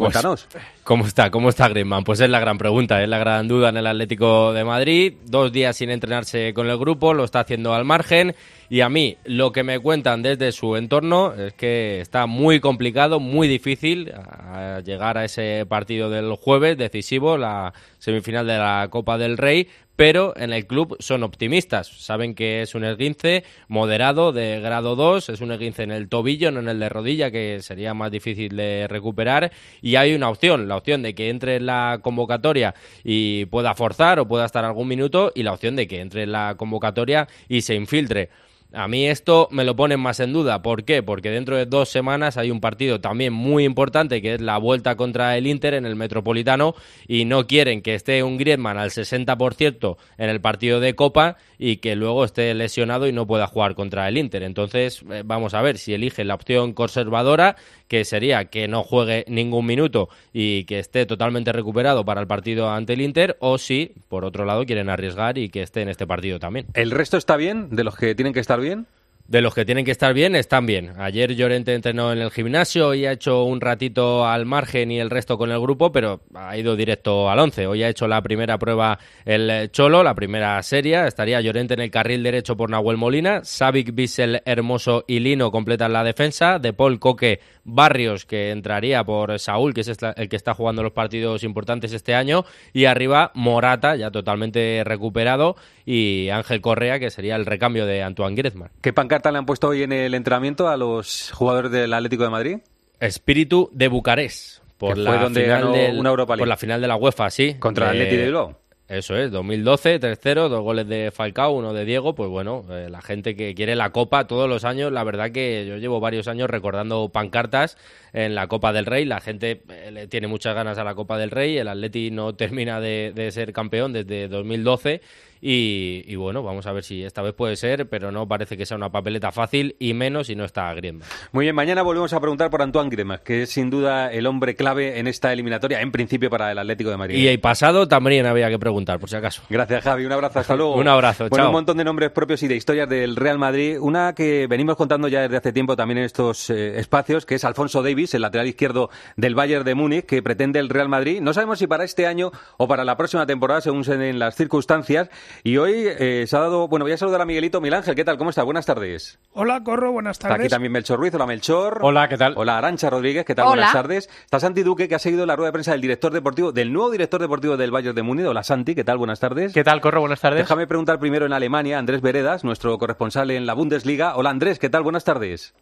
[0.00, 0.48] Pues, Cuéntanos.
[0.82, 1.30] ¿Cómo está?
[1.30, 2.04] ¿Cómo está Griezmann?
[2.04, 5.12] Pues es la gran pregunta, es la gran duda en el Atlético de Madrid.
[5.26, 8.34] Dos días sin entrenarse con el grupo, lo está haciendo al margen.
[8.70, 13.20] Y a mí, lo que me cuentan desde su entorno es que está muy complicado,
[13.20, 19.18] muy difícil a llegar a ese partido del jueves decisivo, la semifinal de la Copa
[19.18, 19.68] del Rey,
[20.00, 21.86] pero en el club son optimistas.
[21.86, 26.50] Saben que es un esguince moderado de grado 2, es un esguince en el tobillo,
[26.50, 29.52] no en el de rodilla, que sería más difícil de recuperar.
[29.82, 34.18] Y hay una opción, la opción de que entre en la convocatoria y pueda forzar
[34.20, 37.60] o pueda estar algún minuto, y la opción de que entre en la convocatoria y
[37.60, 38.30] se infiltre.
[38.72, 40.62] A mí esto me lo ponen más en duda.
[40.62, 41.02] ¿Por qué?
[41.02, 44.96] Porque dentro de dos semanas hay un partido también muy importante que es la vuelta
[44.96, 46.74] contra el Inter en el Metropolitano
[47.08, 51.78] y no quieren que esté un Griezmann al 60% en el partido de Copa y
[51.78, 54.44] que luego esté lesionado y no pueda jugar contra el Inter.
[54.44, 57.56] Entonces, eh, vamos a ver si elige la opción conservadora,
[57.90, 62.70] que sería que no juegue ningún minuto y que esté totalmente recuperado para el partido
[62.70, 66.06] ante el Inter, o si, por otro lado, quieren arriesgar y que esté en este
[66.06, 66.66] partido también.
[66.74, 68.86] ¿El resto está bien de los que tienen que estar bien?
[69.30, 70.90] De los que tienen que estar bien, están bien.
[70.98, 75.08] Ayer Llorente entrenó en el gimnasio y ha hecho un ratito al margen y el
[75.08, 77.68] resto con el grupo, pero ha ido directo al 11.
[77.68, 81.06] Hoy ha hecho la primera prueba el Cholo, la primera serie.
[81.06, 83.44] Estaría Llorente en el carril derecho por Nahuel Molina.
[83.44, 86.58] Savic, Bissell, Hermoso y Lino completan la defensa.
[86.58, 90.90] De Paul Coque, Barrios, que entraría por Saúl, que es el que está jugando los
[90.90, 92.44] partidos importantes este año.
[92.72, 95.54] Y arriba Morata, ya totalmente recuperado.
[95.86, 98.70] Y Ángel Correa, que sería el recambio de Antoine Griezmann.
[98.80, 102.30] ¿Qué pancarta le han puesto hoy en el entrenamiento a los jugadores del Atlético de
[102.30, 102.58] Madrid?
[102.98, 104.60] Espíritu de Bucarest.
[104.78, 106.40] Por Que la, fue donde final ganó del- una Europa League.
[106.42, 107.54] por la final de la UEFA, sí.
[107.58, 108.56] Contra el Atleti de Bilbao.
[108.88, 112.14] Eso es, 2012, 3-0, dos goles de Falcao, uno de Diego.
[112.16, 115.64] Pues bueno, eh, la gente que quiere la Copa todos los años, la verdad que
[115.64, 117.78] yo llevo varios años recordando pancartas
[118.12, 119.04] en la Copa del Rey.
[119.04, 121.56] La gente eh, le tiene muchas ganas a la Copa del Rey.
[121.56, 125.02] El Atleti no termina de, de ser campeón desde 2012.
[125.40, 128.66] Y, y bueno, vamos a ver si esta vez puede ser, pero no parece que
[128.66, 131.08] sea una papeleta fácil y menos si no está Griezmann.
[131.32, 134.54] Muy bien, mañana volvemos a preguntar por Antoine Griezmann, que es sin duda el hombre
[134.54, 137.16] clave en esta eliminatoria, en principio para el Atlético de Madrid.
[137.16, 139.42] Y el pasado también había que preguntar, por si acaso.
[139.48, 140.04] Gracias, Javi.
[140.04, 140.40] Un abrazo.
[140.40, 140.74] Hasta luego.
[140.76, 141.50] Un abrazo, Bueno, chao.
[141.50, 143.78] un montón de nombres propios y de historias del Real Madrid.
[143.80, 147.44] Una que venimos contando ya desde hace tiempo también en estos eh, espacios, que es
[147.44, 151.20] Alfonso Davis, el lateral izquierdo del Bayern de Múnich, que pretende el Real Madrid.
[151.20, 154.34] No sabemos si para este año o para la próxima temporada, según se den las
[154.36, 155.08] circunstancias.
[155.44, 158.04] Y hoy eh, se ha dado, bueno, voy a saludar a Miguelito Miguel Ángel, ¿qué
[158.04, 158.18] tal?
[158.18, 158.42] ¿Cómo está?
[158.42, 159.18] Buenas tardes.
[159.32, 160.46] Hola, Corro, buenas Está tardes.
[160.46, 161.78] aquí también Melchor Ruiz, hola Melchor.
[161.82, 162.34] Hola, ¿qué tal?
[162.36, 163.46] Hola Arancha Rodríguez, ¿qué tal?
[163.46, 163.54] Hola.
[163.54, 164.10] Buenas tardes.
[164.24, 166.90] Está Santi Duque, que ha seguido la rueda de prensa del director deportivo, del nuevo
[166.90, 168.26] director deportivo del Bayern de Múnich.
[168.26, 168.98] Hola Santi, ¿qué tal?
[168.98, 169.52] Buenas tardes.
[169.52, 170.00] ¿Qué tal, Corro?
[170.00, 170.40] Buenas tardes.
[170.40, 174.16] Déjame preguntar primero en Alemania, Andrés Veredas, nuestro corresponsal en la Bundesliga.
[174.16, 174.82] Hola Andrés, ¿qué tal?
[174.82, 175.54] Buenas tardes.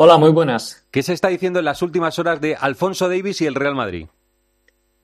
[0.00, 0.86] Hola, muy buenas.
[0.92, 4.06] ¿Qué se está diciendo en las últimas horas de Alfonso Davis y el Real Madrid?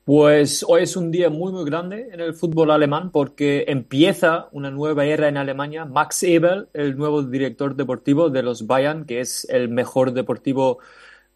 [0.05, 4.71] Pues hoy es un día muy, muy grande en el fútbol alemán porque empieza una
[4.71, 5.87] nueva era en Alemania.
[5.87, 10.79] Max Ebel, el nuevo director deportivo de los Bayern, que es el mejor deportivo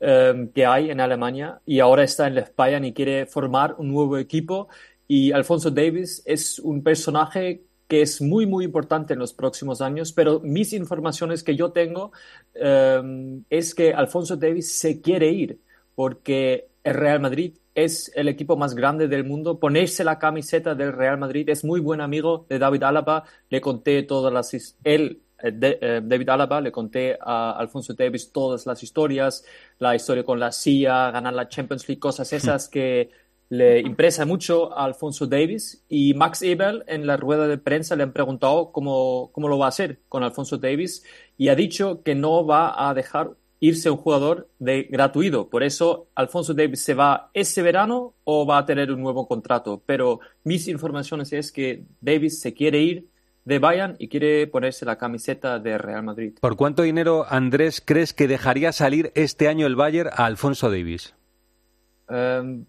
[0.01, 3.89] eh, que hay en Alemania, y ahora está en los Bayern y quiere formar un
[3.89, 4.69] nuevo equipo.
[5.07, 10.13] Y Alfonso Davis es un personaje que es muy, muy importante en los próximos años,
[10.13, 12.13] pero mis informaciones que yo tengo
[12.53, 15.59] eh, es que Alfonso Davis se quiere ir
[15.95, 17.55] porque el Real Madrid
[17.85, 19.59] es el equipo más grande del mundo.
[19.59, 23.25] Ponerse la camiseta del Real Madrid es muy buen amigo de David Álava.
[23.51, 28.67] Le conté todas las él eh, eh, David Álava le conté a Alfonso Davis todas
[28.67, 29.45] las historias,
[29.79, 33.11] la historia con la CIA, ganar la Champions League, cosas esas que
[33.51, 38.03] le impresa mucho a Alfonso Davis y Max Ebel en la rueda de prensa le
[38.03, 41.05] han preguntado cómo, cómo lo va a hacer con Alfonso Davis
[41.37, 45.49] y ha dicho que no va a dejar irse un jugador de gratuito.
[45.49, 49.83] Por eso Alfonso Davis se va ese verano o va a tener un nuevo contrato.
[49.85, 53.07] Pero mis informaciones es que Davis se quiere ir
[53.45, 56.35] de Bayern y quiere ponerse la camiseta de Real Madrid.
[56.41, 61.15] ¿Por cuánto dinero, Andrés, crees que dejaría salir este año el Bayern a Alfonso Davis?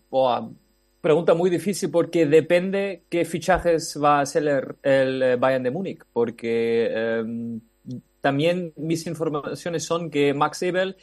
[0.10, 0.50] Boa,
[1.02, 6.02] pregunta muy difícil porque depende qué fichajes va a hacer el, el, Bayern de Múnich,
[6.12, 7.60] porque eh,
[8.22, 10.98] también mis informaciones son que Max Ebel,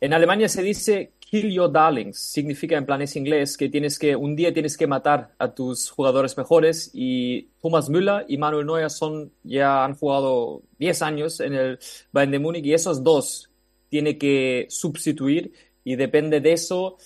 [0.00, 4.14] en Alemania se dice kill your darlings, significa en plan es inglés que tienes que,
[4.14, 8.90] un día tienes que matar a tus jugadores mejores y Thomas Müller y Manuel Neuer
[8.90, 11.78] son, ya han jugado 10 años en el
[12.12, 13.50] Bayern de Múnich y esos dos
[13.88, 16.98] tiene que sustituir y depende de eso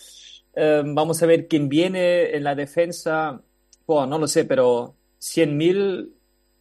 [0.60, 3.40] eh, vamos a ver quién viene en la defensa.
[3.86, 6.10] No lo sé, pero 100.000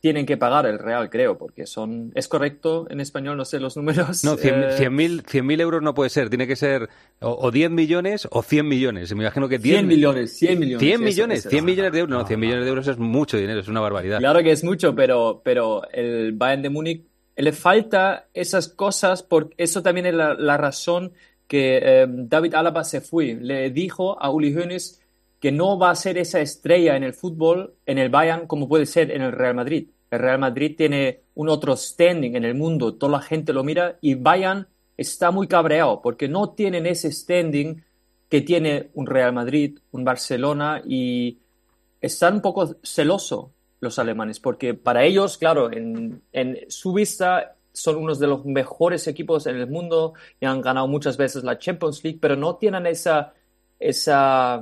[0.08, 2.14] tienen que pagar el Real, creo, porque son.
[2.16, 3.36] ¿Es correcto en español?
[3.36, 4.24] No sé los números.
[4.24, 6.88] No, 100 Eh, 100.000 100.000 euros no puede ser, tiene que ser
[7.20, 9.14] o, o 10 millones o 100 millones.
[9.14, 10.80] Me imagino que 10 100 millones, 100 millones.
[10.80, 11.50] 100 eso, millones, eso.
[11.50, 12.18] 100 millones de euros.
[12.18, 14.20] No, 100 millones de euros es mucho dinero, es una barbaridad.
[14.20, 17.04] Claro que es mucho, pero, pero el Bayern de Múnich
[17.36, 21.12] le falta esas cosas, porque eso también es la, la razón
[21.48, 23.38] que eh, David Alaba se fue.
[23.42, 25.02] Le dijo a Uli Hoeneß
[25.40, 28.86] que no va a ser esa estrella en el fútbol, en el Bayern, como puede
[28.86, 29.88] ser en el Real Madrid.
[30.10, 33.98] El Real Madrid tiene un otro standing en el mundo, toda la gente lo mira
[34.02, 37.84] y Bayern está muy cabreado porque no tienen ese standing
[38.30, 41.38] que tiene un Real Madrid, un Barcelona y
[42.02, 43.48] están un poco celosos
[43.80, 49.08] los alemanes, porque para ellos, claro, en, en su vista son unos de los mejores
[49.08, 52.88] equipos en el mundo y han ganado muchas veces la Champions League, pero no tienen
[52.88, 53.34] esa,
[53.80, 54.60] esa,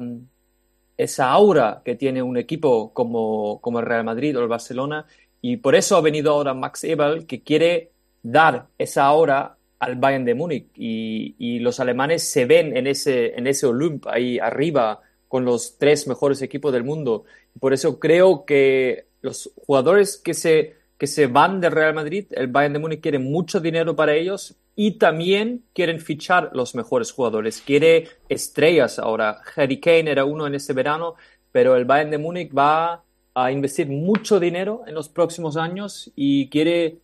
[0.97, 5.05] esa aura que tiene un equipo como, como el Real Madrid o el Barcelona,
[5.47, 7.91] y por eso ha venido ahora Max Ebel, que quiere
[8.23, 13.37] dar esa aura al Bayern de Múnich, y, y los alemanes se ven en ese,
[13.37, 17.25] en ese Olymp ahí arriba con los tres mejores equipos del mundo.
[17.59, 22.47] Por eso creo que los jugadores que se, que se van del Real Madrid, el
[22.47, 27.61] Bayern de Múnich quiere mucho dinero para ellos y también quieren fichar los mejores jugadores.
[27.61, 29.41] Quiere estrellas ahora.
[29.55, 31.13] Harry Kane era uno en este verano,
[31.51, 33.04] pero el Bayern de Múnich va
[33.35, 36.99] a investir mucho dinero en los próximos años y quiere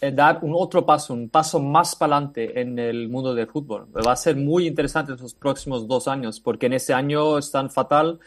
[0.00, 3.86] eh, dar un otro paso, un paso más para adelante en el mundo del fútbol.
[3.96, 7.70] Va a ser muy interesante en los próximos dos años, porque en ese año están
[7.70, 8.18] fatal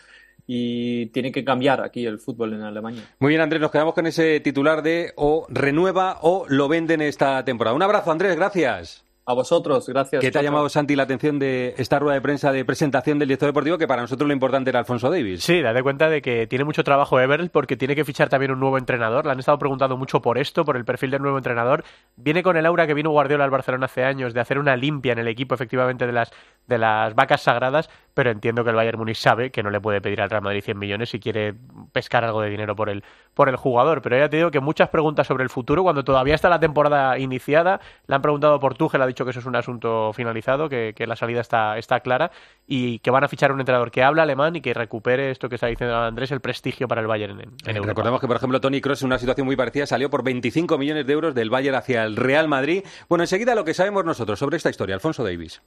[0.48, 3.04] y tiene que cambiar aquí el fútbol en Alemania.
[3.20, 7.44] Muy bien, Andrés, nos quedamos con ese titular de o renueva o lo venden esta
[7.44, 7.76] temporada.
[7.76, 9.07] Un abrazo, Andrés, gracias.
[9.30, 10.22] A vosotros, gracias.
[10.22, 13.28] ¿Qué te ha llamado, Santi, la atención de esta rueda de prensa de presentación del
[13.28, 13.78] director deportivo?
[13.78, 15.44] Que para nosotros lo importante era Alfonso Davis.
[15.44, 18.62] Sí, date cuenta de que tiene mucho trabajo Everett porque tiene que fichar también un
[18.62, 19.26] nuevo entrenador.
[19.26, 21.84] Le han estado preguntando mucho por esto, por el perfil del nuevo entrenador.
[22.16, 25.12] Viene con el aura que vino Guardiola al Barcelona hace años de hacer una limpia
[25.12, 26.32] en el equipo, efectivamente, de las,
[26.66, 30.02] de las vacas sagradas, pero entiendo que el Bayern Múnich sabe que no le puede
[30.02, 31.54] pedir al Real Madrid 100 millones si quiere
[31.92, 33.04] pescar algo de dinero por el,
[33.36, 34.02] por el jugador.
[34.02, 37.20] Pero ya te digo que muchas preguntas sobre el futuro, cuando todavía está la temporada
[37.20, 40.94] iniciada, le han preguntado por Tuchel, ha dicho que eso es un asunto finalizado, que,
[40.96, 42.32] que la salida está, está clara
[42.66, 45.54] y que van a fichar un entrenador que habla alemán y que recupere esto que
[45.54, 47.90] está diciendo Andrés, el prestigio para el Bayern en, en Europa.
[47.90, 51.06] Recordemos que, por ejemplo, Tony Cross en una situación muy parecida salió por 25 millones
[51.06, 52.84] de euros del Bayern hacia el Real Madrid.
[53.10, 55.62] Bueno, enseguida lo que sabemos nosotros sobre esta historia, Alfonso Davis.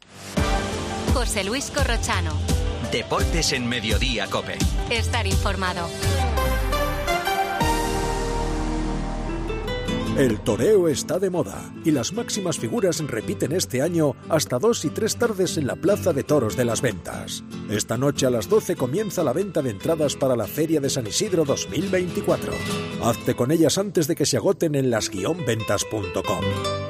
[1.13, 2.33] José Luis Corrochano.
[2.93, 4.59] Deportes en Mediodía, Cope.
[4.91, 5.89] Estar informado.
[10.17, 14.91] El toreo está de moda y las máximas figuras repiten este año hasta dos y
[14.91, 17.43] tres tardes en la Plaza de Toros de las Ventas.
[17.71, 21.07] Esta noche a las 12 comienza la venta de entradas para la Feria de San
[21.07, 22.53] Isidro 2024.
[23.03, 26.89] Hazte con ellas antes de que se agoten en las-ventas.com.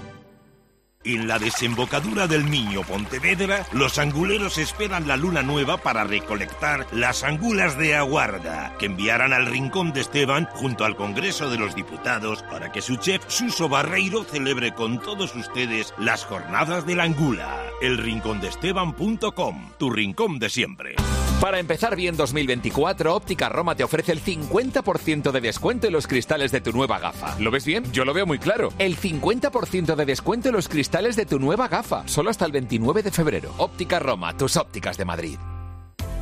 [1.03, 7.23] En la desembocadura del Miño Pontevedra, los anguleros esperan la luna nueva para recolectar las
[7.23, 12.43] angulas de aguarda, que enviarán al Rincón de Esteban junto al Congreso de los Diputados
[12.43, 17.63] para que su chef Suso Barreiro celebre con todos ustedes las jornadas de la angula.
[17.81, 20.95] Elrincondeesteban.com, tu rincón de siempre.
[21.41, 26.51] Para empezar bien 2024, Óptica Roma te ofrece el 50% de descuento en los cristales
[26.51, 27.35] de tu nueva gafa.
[27.39, 27.91] ¿Lo ves bien?
[27.91, 28.69] Yo lo veo muy claro.
[28.77, 32.03] El 50% de descuento en los cristales de tu nueva gafa.
[32.05, 33.53] Solo hasta el 29 de febrero.
[33.57, 35.37] Óptica Roma, tus ópticas de Madrid.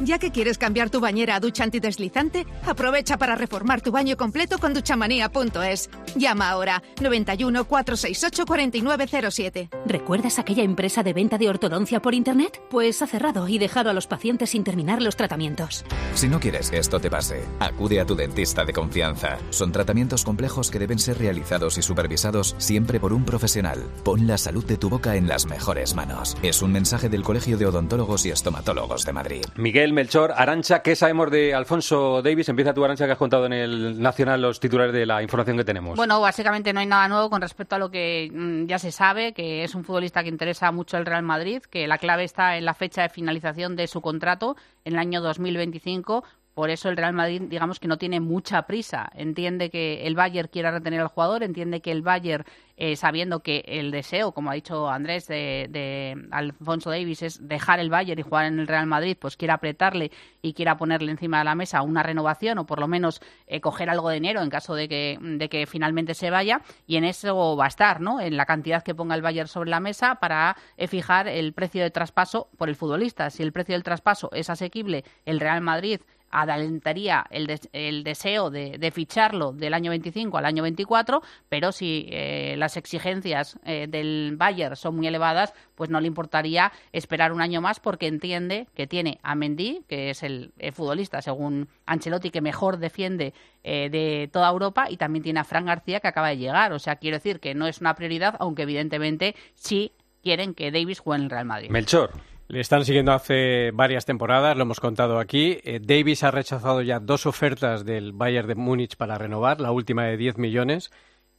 [0.02, 4.58] Ya que quieres cambiar tu bañera a ducha antideslizante, aprovecha para reformar tu baño completo
[4.58, 5.90] con duchamanía.es.
[6.16, 9.70] Llama ahora 91 468 4907.
[9.86, 12.62] ¿Recuerdas aquella empresa de venta de ortodoncia por internet?
[12.70, 15.84] Pues ha cerrado y dejado a los pacientes sin terminar los tratamientos.
[16.14, 19.38] Si no quieres que esto te pase, acude a tu dentista de confianza.
[19.50, 23.84] Son tratamientos complejos que deben ser realizados y supervisados siempre por un profesional.
[24.04, 26.38] Pon la salud de tu boca en las mejores manos.
[26.42, 29.46] Es un mensaje del Colegio de Odontólogos y Estomatólogos de Madrid.
[29.58, 32.50] Miguel Melchor, Arancha, ¿qué sabemos de Alfonso Davis?
[32.50, 35.64] Empieza tu Arancha que has contado en el Nacional los titulares de la información que
[35.64, 35.96] tenemos.
[35.96, 39.34] Bueno, básicamente no hay nada nuevo con respecto a lo que mm, ya se sabe,
[39.34, 42.66] que es un futbolista que interesa mucho el Real Madrid, que la clave está en
[42.66, 46.24] la fecha de finalización de su contrato en el año 2025.
[46.60, 49.10] Por eso el Real Madrid, digamos que no tiene mucha prisa.
[49.16, 52.44] Entiende que el Bayern quiere retener al jugador, entiende que el Bayern,
[52.76, 57.90] eh, sabiendo que el deseo, como ha dicho Andrés, de, Alfonso Davis es dejar el
[57.90, 61.46] Bayern y jugar en el Real Madrid, pues quiere apretarle y quiera ponerle encima de
[61.46, 64.76] la mesa una renovación o por lo menos eh, coger algo de dinero en caso
[64.76, 66.60] de que, de que finalmente se vaya.
[66.86, 68.20] Y en eso va a estar, ¿no?
[68.20, 71.82] En la cantidad que ponga el Bayern sobre la mesa para eh, fijar el precio
[71.84, 73.30] de traspaso por el futbolista.
[73.30, 76.02] Si el precio del traspaso es asequible, el Real Madrid
[76.32, 82.08] adelantaría el, des- el deseo de, ficharlo del año 25 al año 24, pero si
[82.10, 87.42] eh, las exigencias eh, del Bayern son muy elevadas, pues no le importaría esperar un
[87.42, 92.42] año más porque entiende que tiene a Mendy, que es el, futbolista, según Ancelotti, que
[92.42, 96.38] mejor defiende eh, de toda Europa, y también tiene a Fran García, que acaba de
[96.38, 96.74] llegar.
[96.74, 99.92] O sea, quiero decir que no es una prioridad, aunque evidentemente sí
[100.24, 101.70] quieren que Davis juegue en el Real Madrid.
[101.70, 102.12] Melchor.
[102.52, 105.60] Le están siguiendo hace varias temporadas, lo hemos contado aquí.
[105.64, 110.06] Eh, Davis ha rechazado ya dos ofertas del Bayern de Múnich para renovar, la última
[110.06, 110.90] de 10 millones.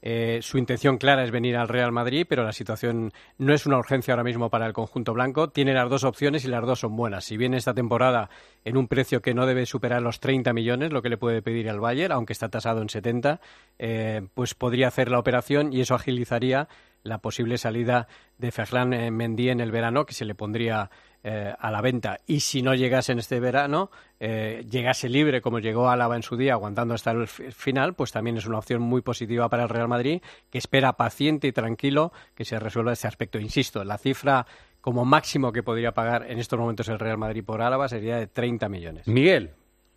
[0.02, 3.78] Eh, su intención clara es venir al Real Madrid, pero la situación no es una
[3.78, 5.50] urgencia ahora mismo para el conjunto blanco.
[5.50, 7.24] Tiene las dos opciones y las dos son buenas.
[7.24, 8.30] Si viene esta temporada
[8.64, 11.68] en un precio que no debe superar los 30 millones, lo que le puede pedir
[11.68, 13.40] al Bayern, aunque está tasado en 70,
[13.80, 16.68] eh, pues podría hacer la operación y eso agilizaría
[17.02, 20.90] la posible salida de Ferland eh, Mendy en el verano, que se le pondría
[21.22, 22.18] eh, a la venta.
[22.26, 23.90] Y si no llegase en este verano,
[24.20, 28.12] eh, llegase libre como llegó Álava en su día, aguantando hasta el fi- final, pues
[28.12, 32.12] también es una opción muy positiva para el Real Madrid, que espera paciente y tranquilo
[32.34, 33.38] que se resuelva este aspecto.
[33.38, 34.46] Insisto, la cifra
[34.80, 38.26] como máximo que podría pagar en estos momentos el Real Madrid por Álava sería de
[38.26, 39.06] 30 millones.
[39.06, 39.50] Miguel.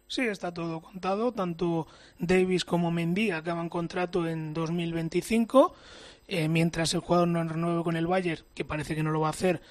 [0.07, 1.31] Sí, está todo contado.
[1.31, 1.87] Tanto
[2.19, 5.73] Davis como Mendy acaban contrato en 2025.
[6.27, 9.27] Eh, mientras el jugador no renueve con el Bayern, que parece que no lo va
[9.27, 9.61] a hacer,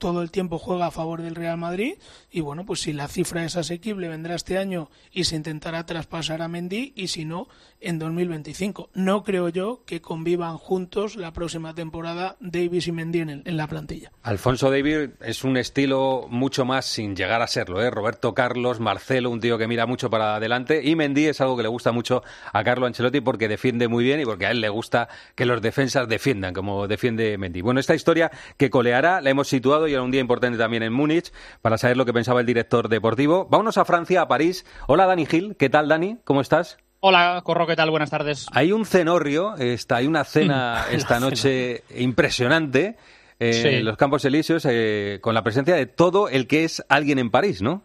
[0.00, 1.94] todo el tiempo juega a favor del Real Madrid.
[2.32, 6.42] Y bueno, pues si la cifra es asequible, vendrá este año y se intentará traspasar
[6.42, 6.92] a Mendy.
[6.96, 7.46] Y si no,
[7.80, 8.90] en 2025.
[8.94, 13.56] No creo yo que convivan juntos la próxima temporada Davis y Mendy en, el- en
[13.56, 14.10] la plantilla.
[14.22, 17.90] Alfonso David es un estilo mucho más sin llegar a serlo, ¿eh?
[17.90, 21.62] Roberto Carlos, Marcelo, un tío que mira mucho para adelante, y Mendy es algo que
[21.62, 22.22] le gusta mucho
[22.52, 25.60] a Carlo Ancelotti porque defiende muy bien y porque a él le gusta que los
[25.62, 27.60] defensas defiendan, como defiende Mendy.
[27.60, 30.92] Bueno, esta historia que coleará la hemos situado y era un día importante también en
[30.92, 33.46] Múnich para saber lo que pensaba el director deportivo.
[33.50, 34.64] Vámonos a Francia, a París.
[34.86, 36.18] Hola Dani Gil, ¿qué tal Dani?
[36.24, 36.78] ¿Cómo estás?
[37.00, 37.90] Hola, Corro, ¿qué tal?
[37.90, 38.46] Buenas tardes.
[38.52, 42.96] Hay un cenorrio, está, hay una cena esta noche impresionante
[43.38, 43.68] eh, Sí.
[43.68, 47.30] en los Campos Elíseos eh, con la presencia de todo el que es alguien en
[47.30, 47.82] París, ¿no?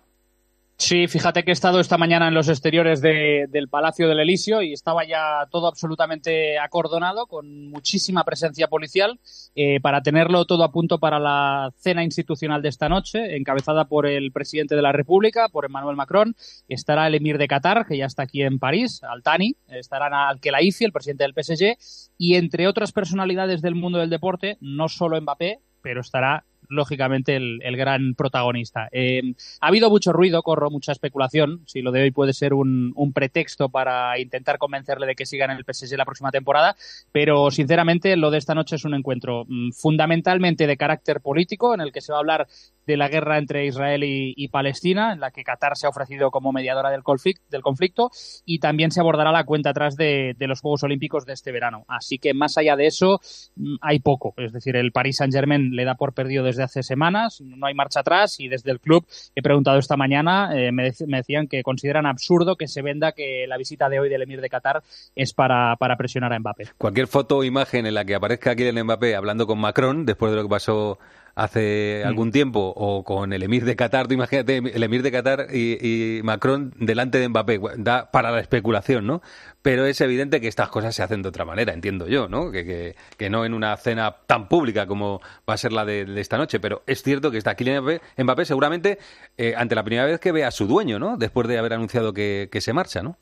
[0.77, 4.73] Sí, fíjate que he estado esta mañana en los exteriores del Palacio del Elíseo y
[4.73, 9.17] estaba ya todo absolutamente acordonado, con muchísima presencia policial,
[9.55, 14.05] eh, para tenerlo todo a punto para la cena institucional de esta noche, encabezada por
[14.05, 16.35] el presidente de la República, por Emmanuel Macron.
[16.67, 20.91] Estará el emir de Qatar, que ya está aquí en París, Altani, estarán Al-Khelaifi, el
[20.91, 21.77] presidente del PSG,
[22.17, 27.77] y entre otras personalidades del mundo del deporte, no solo Mbappé, pero estará lógicamente el,
[27.77, 28.87] gran protagonista.
[28.91, 31.61] Eh, ha habido mucho ruido, corro, mucha especulación.
[31.65, 35.51] Si lo de hoy puede ser un, pretexto para intentar convencerle de que siga en
[35.51, 36.75] el PSG la próxima temporada,
[37.11, 41.81] pero sinceramente lo de esta noche es un encuentro mm, fundamentalmente de carácter político en
[41.81, 42.47] el que se va a hablar
[42.85, 46.51] de la guerra entre Israel y, Palestina, en la que Qatar se ha ofrecido como
[46.51, 48.11] mediadora del, conflicto,
[48.45, 51.85] y también se abordará la cuenta atrás de, los Juegos Olímpicos de este verano.
[51.87, 53.19] Así que más allá de eso,
[53.55, 54.33] mm, hay poco.
[54.37, 58.01] Es decir, el Paris Saint-Germain le da por perdido desde hace semanas, no hay marcha
[58.01, 59.05] atrás, y desde el club
[59.35, 63.57] he preguntado esta mañana, eh, me, decían que consideran absurdo que se venda que la
[63.57, 64.83] visita de hoy del Emir de Qatar
[65.15, 66.69] es para, para presionar a Mbappé.
[66.77, 70.31] Cualquier foto o imagen en la que aparezca aquí el Mbappé hablando con Macron, después
[70.31, 70.99] de lo que pasó
[71.35, 72.07] hace mm.
[72.07, 76.73] algún tiempo, o con el emir de Qatar, imagínate, el emir de Qatar y, Macron
[76.79, 79.21] delante de Mbappé, da para la especulación, ¿no?
[79.61, 82.51] Pero es evidente que estas cosas se hacen de otra manera, entiendo yo, ¿no?
[82.51, 85.19] Que, que, no en una cena tan pública como
[85.49, 88.45] va a ser la de, esta noche, pero es cierto que está Kylian Mbappé, Mbappé
[88.45, 88.97] seguramente
[89.37, 91.17] eh, ante la primera vez que ve a su dueño, ¿no?
[91.17, 93.17] Después de haber anunciado que, que se marcha, ¿no?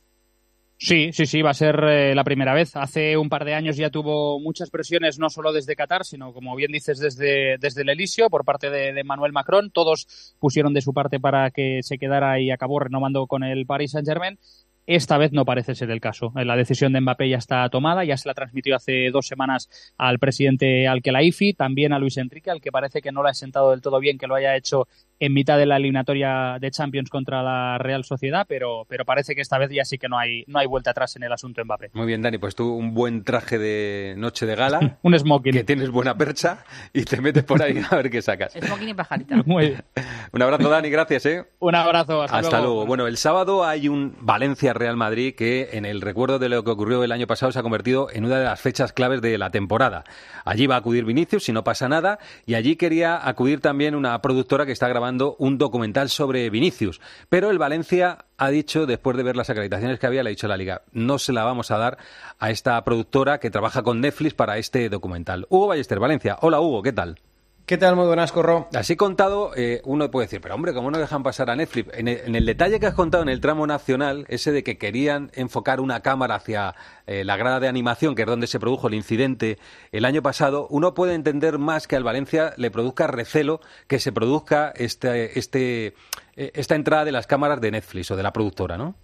[0.85, 2.75] Sí, sí, sí, va a ser eh, la primera vez.
[2.75, 6.53] Hace un par de años ya tuvo muchas presiones, no solo desde Qatar, sino, como
[6.57, 9.71] bien dices, desde, desde el Elisio, por parte de, de, Manuel Macron.
[9.71, 13.91] Todos pusieron de su parte para que se quedara y acabó renovando con el Paris
[13.91, 14.37] Saint-Germain.
[14.85, 16.33] Esta vez no parece ser el caso.
[16.35, 20.19] La decisión de Mbappé ya está tomada, ya se la transmitió hace dos semanas al
[20.19, 23.81] presidente Al-Khelaifi, también a Luis Enrique, al que parece que no le ha sentado del
[23.81, 27.77] todo bien que lo haya hecho en mitad de la eliminatoria de Champions contra la
[27.77, 30.67] Real Sociedad, pero, pero parece que esta vez ya sí que no hay, no hay
[30.67, 31.91] vuelta atrás en el asunto Mbappé.
[31.93, 34.97] Muy bien, Dani, pues tú un buen traje de noche de gala.
[35.01, 35.53] un smoking.
[35.53, 38.53] Que tienes buena percha y te metes por ahí a ver qué sacas.
[38.53, 39.35] Smoking y pajarita.
[39.45, 39.83] Muy bien.
[40.31, 41.45] Un abrazo, Dani, gracias, ¿eh?
[41.59, 42.85] Un abrazo, hasta, hasta luego.
[42.85, 47.03] Bueno, el sábado hay un Valencia-Real Madrid que, en el recuerdo de lo que ocurrió
[47.03, 50.03] el año pasado, se ha convertido en una de las fechas claves de la temporada.
[50.43, 54.21] Allí va a acudir Vinicius, si no pasa nada, y allí quería acudir también una
[54.21, 57.01] productora que está grabando un documental sobre Vinicius.
[57.29, 60.47] Pero el Valencia ha dicho, después de ver las acreditaciones que había, le ha dicho
[60.47, 61.97] a la Liga, no se la vamos a dar
[62.39, 65.45] a esta productora que trabaja con Netflix para este documental.
[65.49, 66.37] Hugo Ballester, Valencia.
[66.41, 67.19] Hola Hugo, ¿qué tal?
[67.65, 67.95] ¿Qué tal?
[67.95, 68.67] Muy buenas, Corro.
[68.73, 71.91] Así contado, eh, uno puede decir, pero hombre, ¿cómo no dejan pasar a Netflix?
[71.93, 75.79] En el, detalle que has contado en el tramo nacional, ese de que querían enfocar
[75.79, 76.75] una cámara hacia
[77.07, 79.59] eh, la grada de animación, que es donde se produjo el incidente
[79.93, 84.11] el año pasado, uno puede entender más que al Valencia le produzca recelo que se
[84.11, 85.93] produzca este, este,
[86.35, 88.95] eh, esta entrada de las cámaras de Netflix o de la productora, ¿no?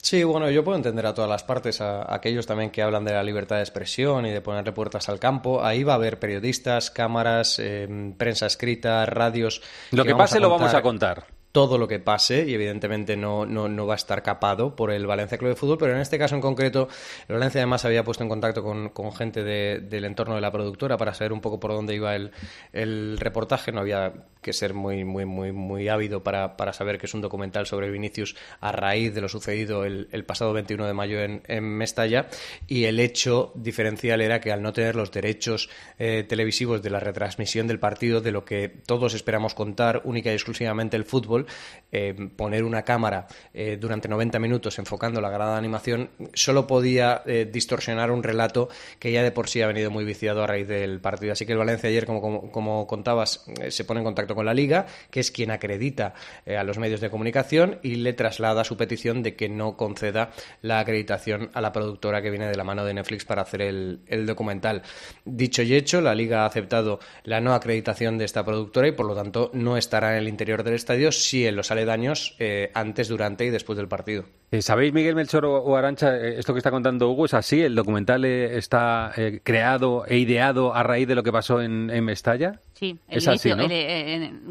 [0.00, 3.12] Sí, bueno, yo puedo entender a todas las partes, a, aquellos también que hablan de
[3.12, 5.64] la libertad de expresión y de ponerle puertas al campo.
[5.64, 9.60] Ahí va a haber periodistas, cámaras, em, prensa escrita, radios.
[9.90, 13.84] Lo que, pase lo vamos a contar todo lo que pase y evidentemente no, no,
[13.84, 16.40] va a estar capado por el Valencia Club de Fútbol, pero en este caso en
[16.40, 16.86] concreto
[17.26, 21.14] el Valencia además había puesto en contacto con, gente del entorno de la productora para
[21.14, 22.30] saber un poco por dónde iba el,
[22.72, 27.06] el reportaje, no había que ser muy, muy, muy, muy ávido para, para, saber que
[27.06, 30.94] es un documental sobre Vinicius a raíz de lo sucedido el, el pasado 21 de
[30.94, 32.28] mayo en, en, Mestalla.
[32.66, 37.00] Y el hecho diferencial era que al no tener los derechos eh, televisivos de la
[37.00, 41.46] retransmisión del partido, de lo que todos esperamos contar única y exclusivamente el fútbol,
[41.90, 47.22] eh, poner una cámara eh, durante 90 minutos enfocando la grada de animación solo podía
[47.50, 48.68] distorsionar un relato
[48.98, 51.32] que ya de por sí ha venido muy viciado a raíz del partido.
[51.32, 54.54] Así que el Valencia ayer, como, como, como contabas, se pone en contacto con la
[54.54, 56.14] Liga, que es quien acredita
[56.46, 60.30] eh, a los medios de comunicación y le traslada su petición de que no conceda
[60.62, 64.26] la acreditación a la productora que viene de la mano de Netflix para hacer el,
[64.26, 64.82] documental.
[65.24, 69.06] Dicho y hecho, la Liga ha aceptado la no acreditación de esta productora y por
[69.06, 73.08] lo tanto no estará en el interior del estadio, sí en los aledaños eh, antes,
[73.08, 74.24] durante y después del partido.
[74.50, 77.60] Eh, ¿Sabéis, Miguel Melchor o Arancha, esto que está contando Hugo es así?
[77.60, 79.12] ¿El documental está
[79.42, 82.60] creado e ideado a raíz de lo que pasó en, en Mestalla?
[82.72, 83.56] Sí, el inicio,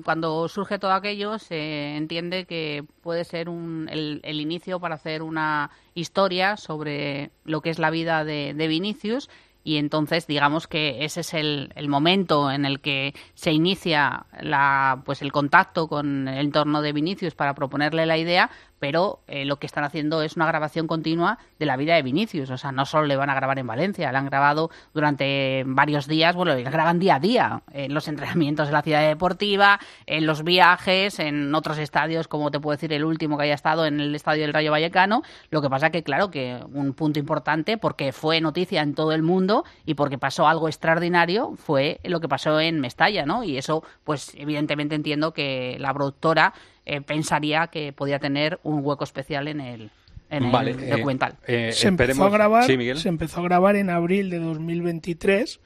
[0.04, 5.72] cuando surge todo aquello se entiende que puede ser un, el, inicio para hacer una
[5.96, 9.30] historia sobre lo que es la vida de, de Vinicius
[9.68, 15.02] y entonces digamos que ese es el, el, momento en el que se inicia la,
[15.04, 18.50] pues el contacto con el entorno de Vinicius para proponerle la idea
[18.80, 22.50] pero eh, lo que están haciendo es una grabación continua de la vida de Vinicius.
[22.50, 26.08] O sea, no solo le van a grabar en Valencia, le han grabado durante varios
[26.08, 30.26] días, bueno, le graban día a día en los entrenamientos de la ciudad deportiva, en
[30.26, 34.00] los viajes, en otros estadios, como te puedo decir, el último que haya estado en
[34.00, 35.24] el estadio del Rayo Vallecano.
[35.50, 39.24] Lo que pasa que, claro, que un punto importante, porque fue noticia en todo el
[39.24, 43.44] mundo y porque pasó algo extraordinario, fue lo que pasó en Mestalla, ¿no?
[43.44, 46.54] Y eso, pues, evidentemente entiendo que la productora
[46.88, 49.92] eh, pensaría que podía tener un hueco especial en el,
[50.30, 51.36] en el Vale, eh, documental.
[51.46, 55.60] eh, se empezó a grabar Sí, se empezó a grabar en abril de 2023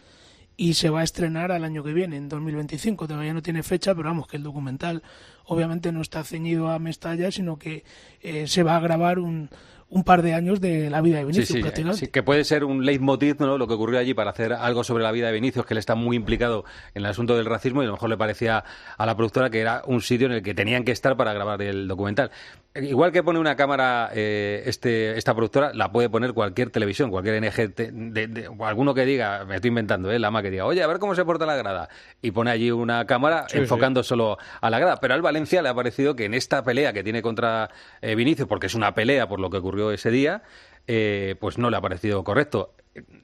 [0.57, 3.93] y se va a estrenar al año que viene en 2025 todavía no tiene fecha
[3.93, 5.03] pero vamos que el documental
[5.45, 7.83] obviamente no está ceñido a Mestalla sino que
[8.21, 9.49] eh, se va a grabar un,
[9.91, 12.63] un par de años de la vida de Vinicius sí, prácticamente sí, que puede ser
[12.63, 13.57] un leitmotiv, ¿no?
[13.57, 15.95] Lo que ocurrió allí para hacer algo sobre la vida de Vinicius, que él está
[15.95, 16.65] muy implicado
[16.95, 18.63] en el asunto del racismo y a lo mejor le parecía
[18.97, 21.61] a la productora que era un sitio en el que tenían que estar para grabar
[21.61, 22.31] el documental.
[22.73, 27.43] Igual que pone una cámara eh, este, esta productora, la puede poner cualquier televisión, cualquier
[27.43, 30.17] NG, de- alguno que diga, me estoy inventando, ¿eh?
[30.19, 31.89] la ama que diga, oye, a ver cómo se porta la grada.
[32.21, 34.97] Y pone allí una cámara Sí, enfocando solo a la grada.
[35.01, 37.69] Pero al Valencia le ha parecido que en esta pelea que tiene contra
[38.01, 40.43] eh, Vinicius, porque es una pelea por lo que ocurrió ese día,
[40.85, 42.75] eh, pues no le ha parecido correcto.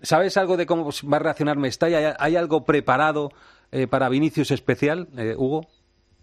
[0.01, 1.97] ¿Sabes algo de cómo va a reaccionar Mestalla?
[1.97, 3.29] ¿Hay, hay algo preparado
[3.71, 5.67] eh, para Vinicius especial, eh, Hugo?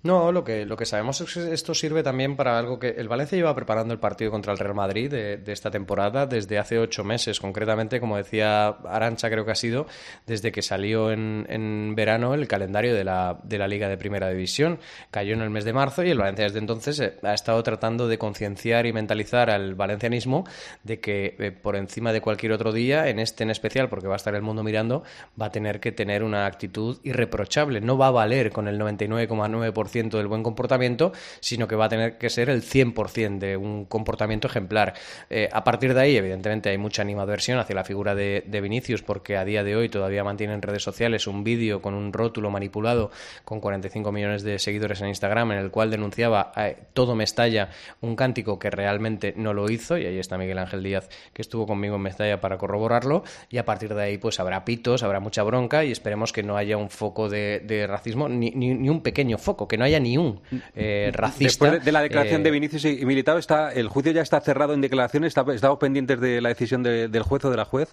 [0.04, 3.08] No, lo que, lo que sabemos es que esto sirve también para algo que el
[3.08, 6.78] Valencia lleva preparando el partido contra el Real Madrid de, de esta temporada desde hace
[6.78, 9.86] ocho meses, concretamente, como decía Arancha, creo que ha sido
[10.26, 14.28] desde que salió en, en verano el calendario de la, de la Liga de Primera
[14.28, 14.78] División.
[15.10, 18.06] Cayó en el mes de marzo y el Valencia desde entonces eh, ha estado tratando
[18.06, 20.44] de concienciar y mentalizar al valencianismo
[20.82, 24.16] de que eh, por encima de cualquier otro día, en este en especial, porque va
[24.16, 25.02] a estar el mundo mirando,
[25.40, 27.80] va a tener que tener una actitud irreprochable.
[27.80, 32.18] No va a valer con el 99,9% del buen comportamiento, sino que va a tener
[32.18, 34.94] que ser el 100% de un comportamiento ejemplar.
[35.30, 39.36] Eh, a partir de ahí, evidentemente, hay mucha animadversión hacia la figura de, Vinicius, porque
[39.36, 43.10] a día de hoy todavía mantiene en redes sociales un vídeo con un rótulo manipulado
[43.44, 46.52] con 45 millones de seguidores en Instagram, en el cual denunciaba
[46.94, 47.68] todo Mestalla
[48.00, 51.66] un cántico que realmente no lo hizo, y ahí está Miguel Ángel Díaz, que estuvo
[51.66, 55.42] conmigo en Mestalla para corroborarlo, y a partir de ahí pues habrá pitos, habrá mucha
[55.42, 59.02] bronca, y esperemos que no haya un foco de, de racismo, ni, ni- ni un
[59.02, 60.40] pequeño foco, que no haya ni un
[60.74, 61.44] eh, racista.
[61.44, 64.40] Después de, la declaración eh, de Vinicius y, y Militao, está, ¿el juicio ya está
[64.40, 65.28] cerrado en declaraciones?
[65.36, 67.92] ¿Está- ¿Estamos pendientes de la decisión de- del juez o de la juez?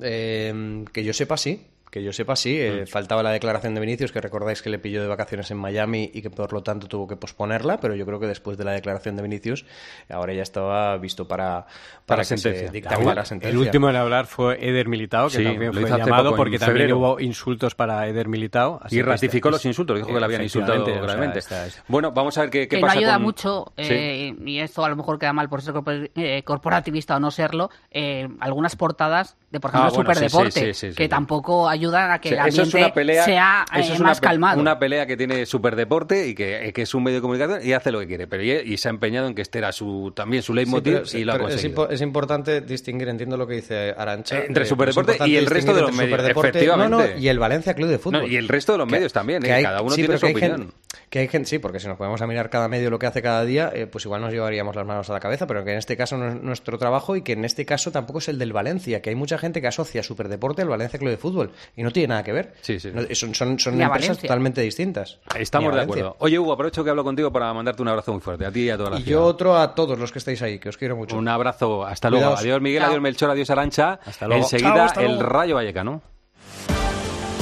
[0.00, 1.66] Eh, que yo sepa, sí.
[1.92, 2.56] Que yo sepa, sí.
[2.58, 6.10] Eh, Faltaba la declaración de Vinicius, que recordáis que le pilló de vacaciones en Miami
[6.14, 8.72] y que por lo tanto tuvo que posponerla, pero yo creo que después de la
[8.72, 9.66] declaración de Vinicius,
[10.08, 11.66] ahora ya estaba visto para,
[12.06, 12.68] para, que sentencia.
[12.68, 13.50] se dictamine la sentencia.
[13.54, 16.96] El último en hablar fue Eder Militao, que Sí, también fue llamado porque también febrero.
[16.98, 18.80] hubo insultos para Eder Militao.
[18.82, 21.82] así Y que ratificó los insultos, dijo que le habían insultado Efectivamente, o sea, gravemente.
[21.88, 23.84] Bueno, vamos a ver qué, qué que no pasa ayuda con- mucho, Sí.
[23.92, 25.74] eh, y esto a lo mejor queda mal por ser
[26.16, 30.50] eh, corporativista o no serlo, eh, algunas portadas de, por ejemplo, Ah, bueno, sí, Superdeporte,
[30.52, 31.08] sí, sí, sí, que sí.
[31.10, 34.10] tampoco ayudan a que Sí, el eso es una pelea, sea eh, eso es una
[34.10, 34.60] más pe- calmado.
[34.60, 37.72] Una pelea que tiene Superdeporte y que, eh, que es un medio de comunicación y
[37.72, 38.26] hace lo que quiere.
[38.26, 40.92] Pero y, y se ha empeñado en que este era su, también su Sí, leitmotiv
[40.94, 41.88] pero- sí, y lo ha es, conseguido.
[41.88, 44.38] impo- es importante distinguir, entiendo lo que dice Arancha.
[44.38, 46.90] Eh, entre eh, Superdeporte es y el resto de los medios, efectivamente.
[46.96, 48.22] No, no, y el Valencia Club de Fútbol.
[48.22, 50.32] No, y el resto de los medios también, eh, cada uno sí, tiene su que
[50.32, 50.58] opinión.
[50.58, 50.74] gente-
[51.08, 53.20] que hay gente, sí, porque si nos podemos a mirar cada medio lo que hace
[53.20, 55.78] cada día, eh, pues igual nos llevaríamos las manos a la cabeza, pero que en
[55.78, 58.52] este caso no es nuestro trabajo y que en este caso tampoco es el del
[58.52, 61.90] Valencia, que hay mucha gente que asocia Superdeporte al Valencia Club de Fútbol y no
[61.90, 62.54] tiene nada que ver.
[62.94, 64.22] No, son son, son a empresas Valencia.
[64.28, 65.18] totalmente distintas.
[65.38, 66.16] Estamos de acuerdo.
[66.18, 68.70] Oye, Hugo, aprovecho que hablo contigo para mandarte un abrazo muy fuerte, a ti y
[68.70, 69.20] a toda la Y ciudad.
[69.20, 71.16] yo otro a todos los que estáis ahí, que os quiero mucho.
[71.16, 72.24] Un abrazo, hasta luego.
[72.26, 72.40] Cuidaos.
[72.40, 72.90] Adiós Miguel, Chao.
[72.90, 74.00] adiós Melchor, adiós Arancha.
[74.04, 74.42] Hasta luego.
[74.42, 75.20] Enseguida Chao, hasta el.
[75.20, 76.02] Rayo Vallecano.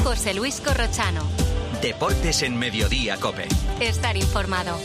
[0.05, 1.23] José Luis Corrochano.
[1.83, 3.47] Deportes en Mediodía, Cope.
[3.81, 4.77] Estar informado.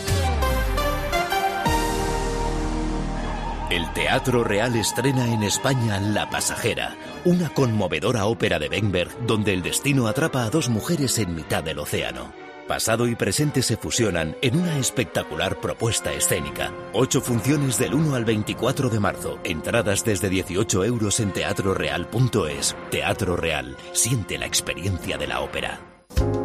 [3.69, 6.95] El Teatro Real estrena en España La Pasajera,
[7.25, 11.79] una conmovedora ópera de Benberg donde el destino atrapa a dos mujeres en mitad del
[11.79, 12.31] océano.
[12.67, 16.71] Pasado y presente se fusionan en una espectacular propuesta escénica.
[16.93, 19.39] Ocho funciones del 1 al 24 de marzo.
[19.43, 22.75] Entradas desde 18 euros en teatroreal.es.
[22.91, 23.77] Teatro Real.
[23.93, 25.94] Siente la experiencia de la ópera.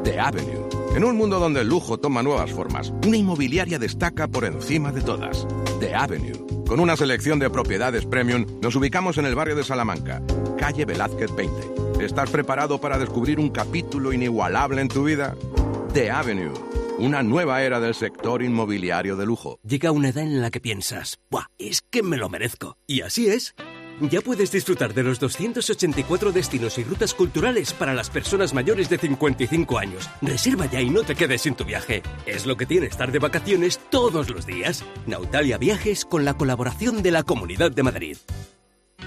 [0.05, 0.69] The Avenue.
[0.95, 5.03] En un mundo donde el lujo toma nuevas formas, una inmobiliaria destaca por encima de
[5.03, 5.47] todas.
[5.79, 6.65] The Avenue.
[6.67, 10.23] Con una selección de propiedades premium, nos ubicamos en el barrio de Salamanca,
[10.59, 12.05] calle Velázquez 20.
[12.05, 15.37] ¿Estás preparado para descubrir un capítulo inigualable en tu vida?
[15.93, 16.55] The Avenue.
[16.99, 19.59] Una nueva era del sector inmobiliario de lujo.
[19.63, 21.47] Llega una edad en la que piensas, ¡buah!
[21.59, 22.77] Es que me lo merezco.
[22.87, 23.55] Y así es.
[24.01, 28.97] Ya puedes disfrutar de los 284 destinos y rutas culturales para las personas mayores de
[28.97, 30.09] 55 años.
[30.23, 32.03] Reserva ya y no te quedes sin tu viaje.
[32.25, 34.85] Es lo que tiene estar de vacaciones todos los días.
[35.07, 38.17] Nautalia Viajes con la colaboración de la Comunidad de Madrid.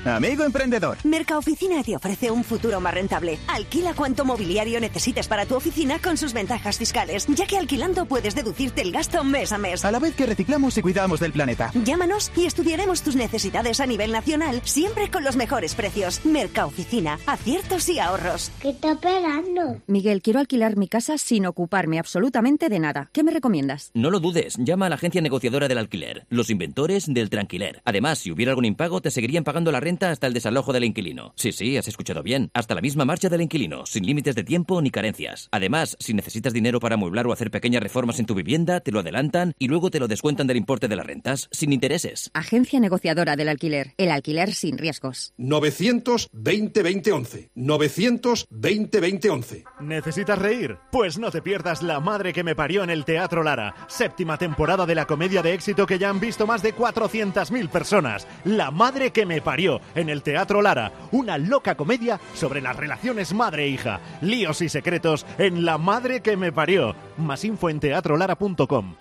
[0.05, 0.97] Amigo emprendedor.
[1.03, 3.39] Mercaoficina te ofrece un futuro más rentable.
[3.47, 8.35] Alquila cuanto mobiliario necesites para tu oficina con sus ventajas fiscales, ya que alquilando puedes
[8.35, 9.85] deducirte el gasto mes a mes.
[9.85, 11.71] A la vez que reciclamos y cuidamos del planeta.
[11.83, 16.25] Llámanos y estudiaremos tus necesidades a nivel nacional, siempre con los mejores precios.
[16.25, 18.51] Mercaoficina, aciertos y ahorros.
[18.61, 19.81] ¿Qué está esperando?
[19.87, 23.09] Miguel, quiero alquilar mi casa sin ocuparme absolutamente de nada.
[23.13, 23.91] ¿Qué me recomiendas?
[23.93, 27.81] No lo dudes, llama a la agencia negociadora del alquiler, los inventores del tranquiler.
[27.85, 31.33] Además, si hubiera algún impago, te seguirían pagando la renta hasta el desalojo del inquilino.
[31.35, 32.49] Sí, sí, has escuchado bien.
[32.53, 35.47] Hasta la misma marcha del inquilino, sin límites de tiempo ni carencias.
[35.51, 38.99] Además, si necesitas dinero para amueblar o hacer pequeñas reformas en tu vivienda, te lo
[38.99, 42.31] adelantan y luego te lo descuentan del importe de las rentas, sin intereses.
[42.33, 43.93] Agencia negociadora del alquiler.
[43.97, 45.33] El alquiler sin riesgos.
[45.37, 47.49] 920-2011.
[47.55, 49.63] 920-2011.
[49.81, 50.77] ¿Necesitas reír?
[50.91, 53.75] Pues no te pierdas La Madre que me parió en el Teatro Lara.
[53.87, 58.27] Séptima temporada de la comedia de éxito que ya han visto más de 400.000 personas.
[58.45, 60.91] La Madre que me parió en el Teatro Lara.
[61.11, 63.99] Una loca comedia sobre las relaciones madre-hija.
[64.21, 66.95] Líos y secretos en La Madre que me parió.
[67.17, 68.95] Más info en teatrolara.com.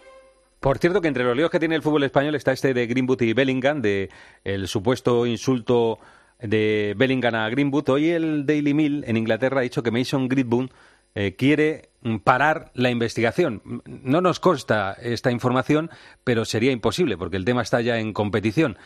[0.61, 3.20] Por cierto que entre los líos que tiene el fútbol español está este de Greenwood
[3.23, 4.11] y Bellingham, de
[4.45, 5.99] el supuesto insulto
[6.41, 7.89] de Bellingham a Greenwood.
[7.89, 10.70] Hoy el Daily Mail en Inglaterra ha dicho que Mason Greenwood
[11.14, 11.91] eh, quiere
[12.25, 13.83] parar la investigación.
[13.85, 15.91] No nos consta esta información,
[16.25, 18.79] pero sería imposible porque el tema está ya en competición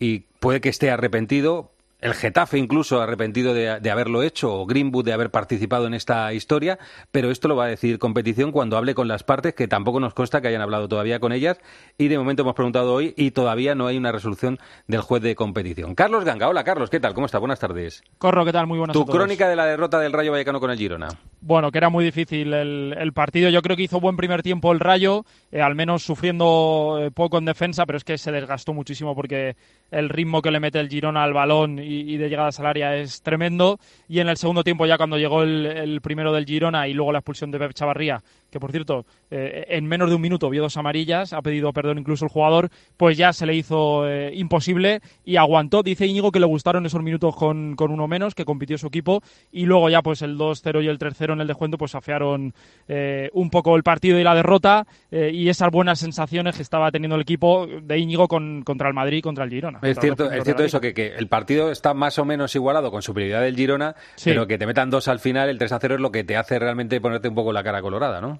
[0.00, 1.70] y puede que esté arrepentido
[2.00, 6.32] el Getafe incluso arrepentido de, de, haberlo hecho, o Greenwood de haber participado en esta
[6.32, 6.78] historia,
[7.10, 10.14] pero esto lo va a decir competición cuando hable con las partes, que tampoco nos
[10.14, 11.58] consta que hayan hablado todavía con ellas,
[11.98, 15.34] y de momento hemos preguntado hoy y todavía no hay una resolución del juez de
[15.34, 15.94] competición.
[15.94, 17.14] Carlos Ganga, hola Carlos, ¿qué tal?
[17.14, 17.38] ¿Cómo está?
[17.38, 18.02] Buenas tardes.
[18.18, 18.66] Corro, ¿qué tal?
[18.66, 21.08] Muy buenas Tu crónica de la derrota del Rayo Vallecano con el Girona.
[21.40, 24.72] Bueno, que era muy difícil el, el partido, yo creo que hizo buen primer tiempo
[24.72, 28.72] el Rayo, eh, al menos sufriendo eh, poco en defensa, pero es que se desgastó
[28.74, 29.56] muchísimo porque
[29.90, 32.96] el ritmo que le mete el Girona al balón y, y de llegadas al área
[32.96, 33.78] es tremendo.
[34.08, 37.12] Y en el segundo tiempo, ya cuando llegó el, el primero del Girona y luego
[37.12, 40.62] la expulsión de Pep Chavarría, que por cierto, eh, en menos de un minuto vio
[40.62, 45.00] dos amarillas, ha pedido perdón incluso el jugador, pues ya se le hizo eh, imposible
[45.24, 45.82] y aguantó.
[45.82, 49.22] Dice Íñigo que le gustaron esos minutos con, con uno menos, que compitió su equipo,
[49.52, 52.54] y luego ya pues el 2-0 y el 3-0 en el descuento pues afearon
[52.88, 57.16] eh, un poco el partido y la derrota y esas buenas sensaciones que estaba teniendo
[57.16, 59.80] el equipo de Íñigo con, contra el Madrid y contra el Girona.
[59.82, 63.02] Es cierto, es cierto eso, que, que, el partido está más o menos igualado con
[63.02, 64.30] superioridad del Girona, sí.
[64.30, 67.00] pero que te metan dos al final, el 3-0 es lo que te hace realmente
[67.00, 68.39] ponerte un poco la cara colorada, ¿no?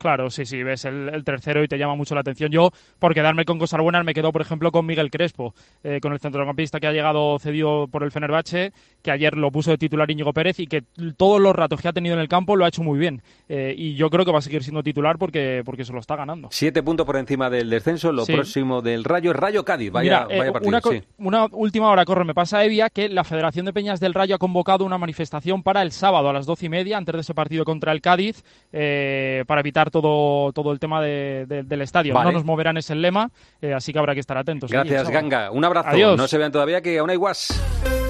[0.00, 2.50] Claro, sí, sí, ves el, el, tercero y te llama mucho la atención.
[2.50, 6.14] Yo, por quedarme con cosas buenas, me quedo, por ejemplo, con Miguel Crespo, eh, con
[6.14, 8.72] el centrocampista que ha llegado cedido por el Fenerbahce,
[9.02, 10.84] que ayer lo puso de titular Íñigo Pérez y que
[11.18, 13.20] todos los ratos que ha tenido en el campo lo ha hecho muy bien.
[13.50, 16.16] Eh, y yo creo que va a seguir siendo titular porque, porque se lo está
[16.16, 16.48] ganando.
[16.50, 18.32] Siete puntos por encima del descenso, lo sí.
[18.32, 20.70] próximo del Rayo, Rayo Cádiz, vaya, Mira, eh, vaya partido.
[20.70, 21.02] Una, sí.
[21.18, 24.38] una, última hora, corre, me pasa Evia, que la Federación de Peñas del Rayo ha
[24.38, 27.66] convocado una manifestación para el sábado a las doce y media, antes de ese partido
[27.66, 28.42] contra el Cádiz,
[28.72, 32.14] eh, para evitar todo, todo el tema de, de, del estadio.
[32.14, 32.26] Vale.
[32.26, 33.30] No nos moverán es el lema,
[33.60, 34.70] eh, así que habrá que estar atentos.
[34.70, 35.50] Gracias, Ganga.
[35.50, 35.88] Un abrazo.
[35.88, 36.16] Adiós.
[36.16, 38.09] No se vean todavía que aún hay guas.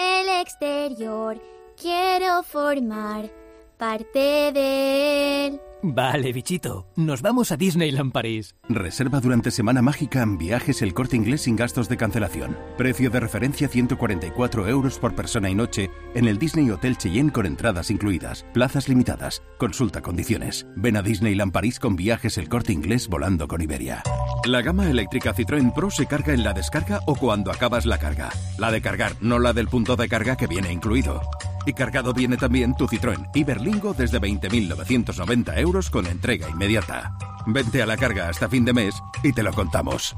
[0.00, 1.40] el exterior.
[1.76, 3.30] Quiero formar
[3.76, 5.60] parte de él.
[5.82, 6.86] Vale, bichito.
[6.96, 8.54] Nos vamos a Disneyland París.
[8.68, 12.56] Reserva durante Semana Mágica en viajes el corte inglés sin gastos de cancelación.
[12.76, 17.46] Precio de referencia 144 euros por persona y noche en el Disney Hotel Cheyenne con
[17.46, 18.44] entradas incluidas.
[18.52, 19.42] Plazas limitadas.
[19.58, 20.66] Consulta condiciones.
[20.76, 24.02] Ven a Disneyland París con viajes el corte inglés volando con Iberia.
[24.44, 28.30] La gama eléctrica Citroën Pro se carga en la descarga o cuando acabas la carga.
[28.58, 31.22] La de cargar, no la del punto de carga que viene incluido.
[31.66, 37.16] Y cargado viene también tu Citroën Iberlingo desde 20.990 euros con entrega inmediata.
[37.46, 40.16] Vente a la carga hasta fin de mes y te lo contamos.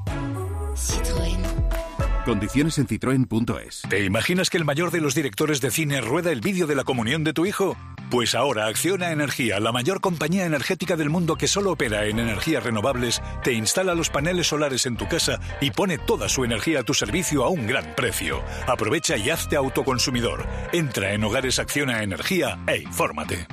[0.75, 1.52] Citroën.
[2.25, 3.83] Condiciones en citroen.es.
[3.89, 6.85] ¿Te imaginas que el mayor de los directores de cine rueda el vídeo de la
[6.85, 7.77] comunión de tu hijo?
[8.11, 12.63] Pues ahora Acciona Energía, la mayor compañía energética del mundo que solo opera en energías
[12.63, 16.85] renovables, te instala los paneles solares en tu casa y pone toda su energía a
[16.85, 18.43] tu servicio a un gran precio.
[18.67, 20.47] Aprovecha y hazte autoconsumidor.
[20.73, 23.49] Entra en Hogares Acciona Energía e infórmate.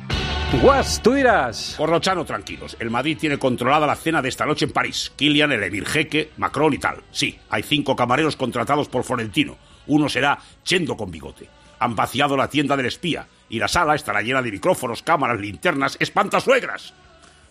[0.57, 1.75] Guas, tú dirás.
[1.77, 2.75] Por lo chano, tranquilos.
[2.79, 5.11] El Madrid tiene controlada la cena de esta noche en París.
[5.15, 7.03] Kylian, el Emir Jeque, Macron y tal.
[7.11, 9.57] Sí, hay cinco camareros contratados por Florentino.
[9.87, 11.47] Uno será Chendo con bigote.
[11.77, 15.97] Han vaciado la tienda del espía y la sala estará llena de micrófonos, cámaras, linternas,
[15.99, 16.93] espantasuegras.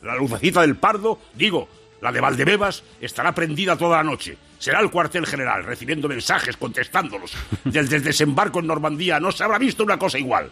[0.02, 1.68] La lucecita del Pardo, digo,
[2.02, 4.36] la de Valdebebas, estará prendida toda la noche.
[4.58, 7.32] Será el cuartel general recibiendo mensajes, contestándolos.
[7.64, 10.50] Desde el desembarco en Normandía no se habrá visto una cosa igual.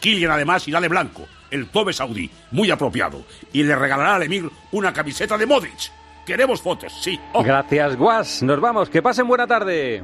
[0.00, 4.48] Kylian además irá de blanco, el tobe saudí, muy apropiado, y le regalará al Emir
[4.72, 5.90] una camiseta de Modric.
[6.26, 7.18] Queremos fotos, sí.
[7.32, 7.42] Oh.
[7.42, 8.42] Gracias, Guas.
[8.42, 8.90] Nos vamos.
[8.90, 10.02] Que pasen buena tarde.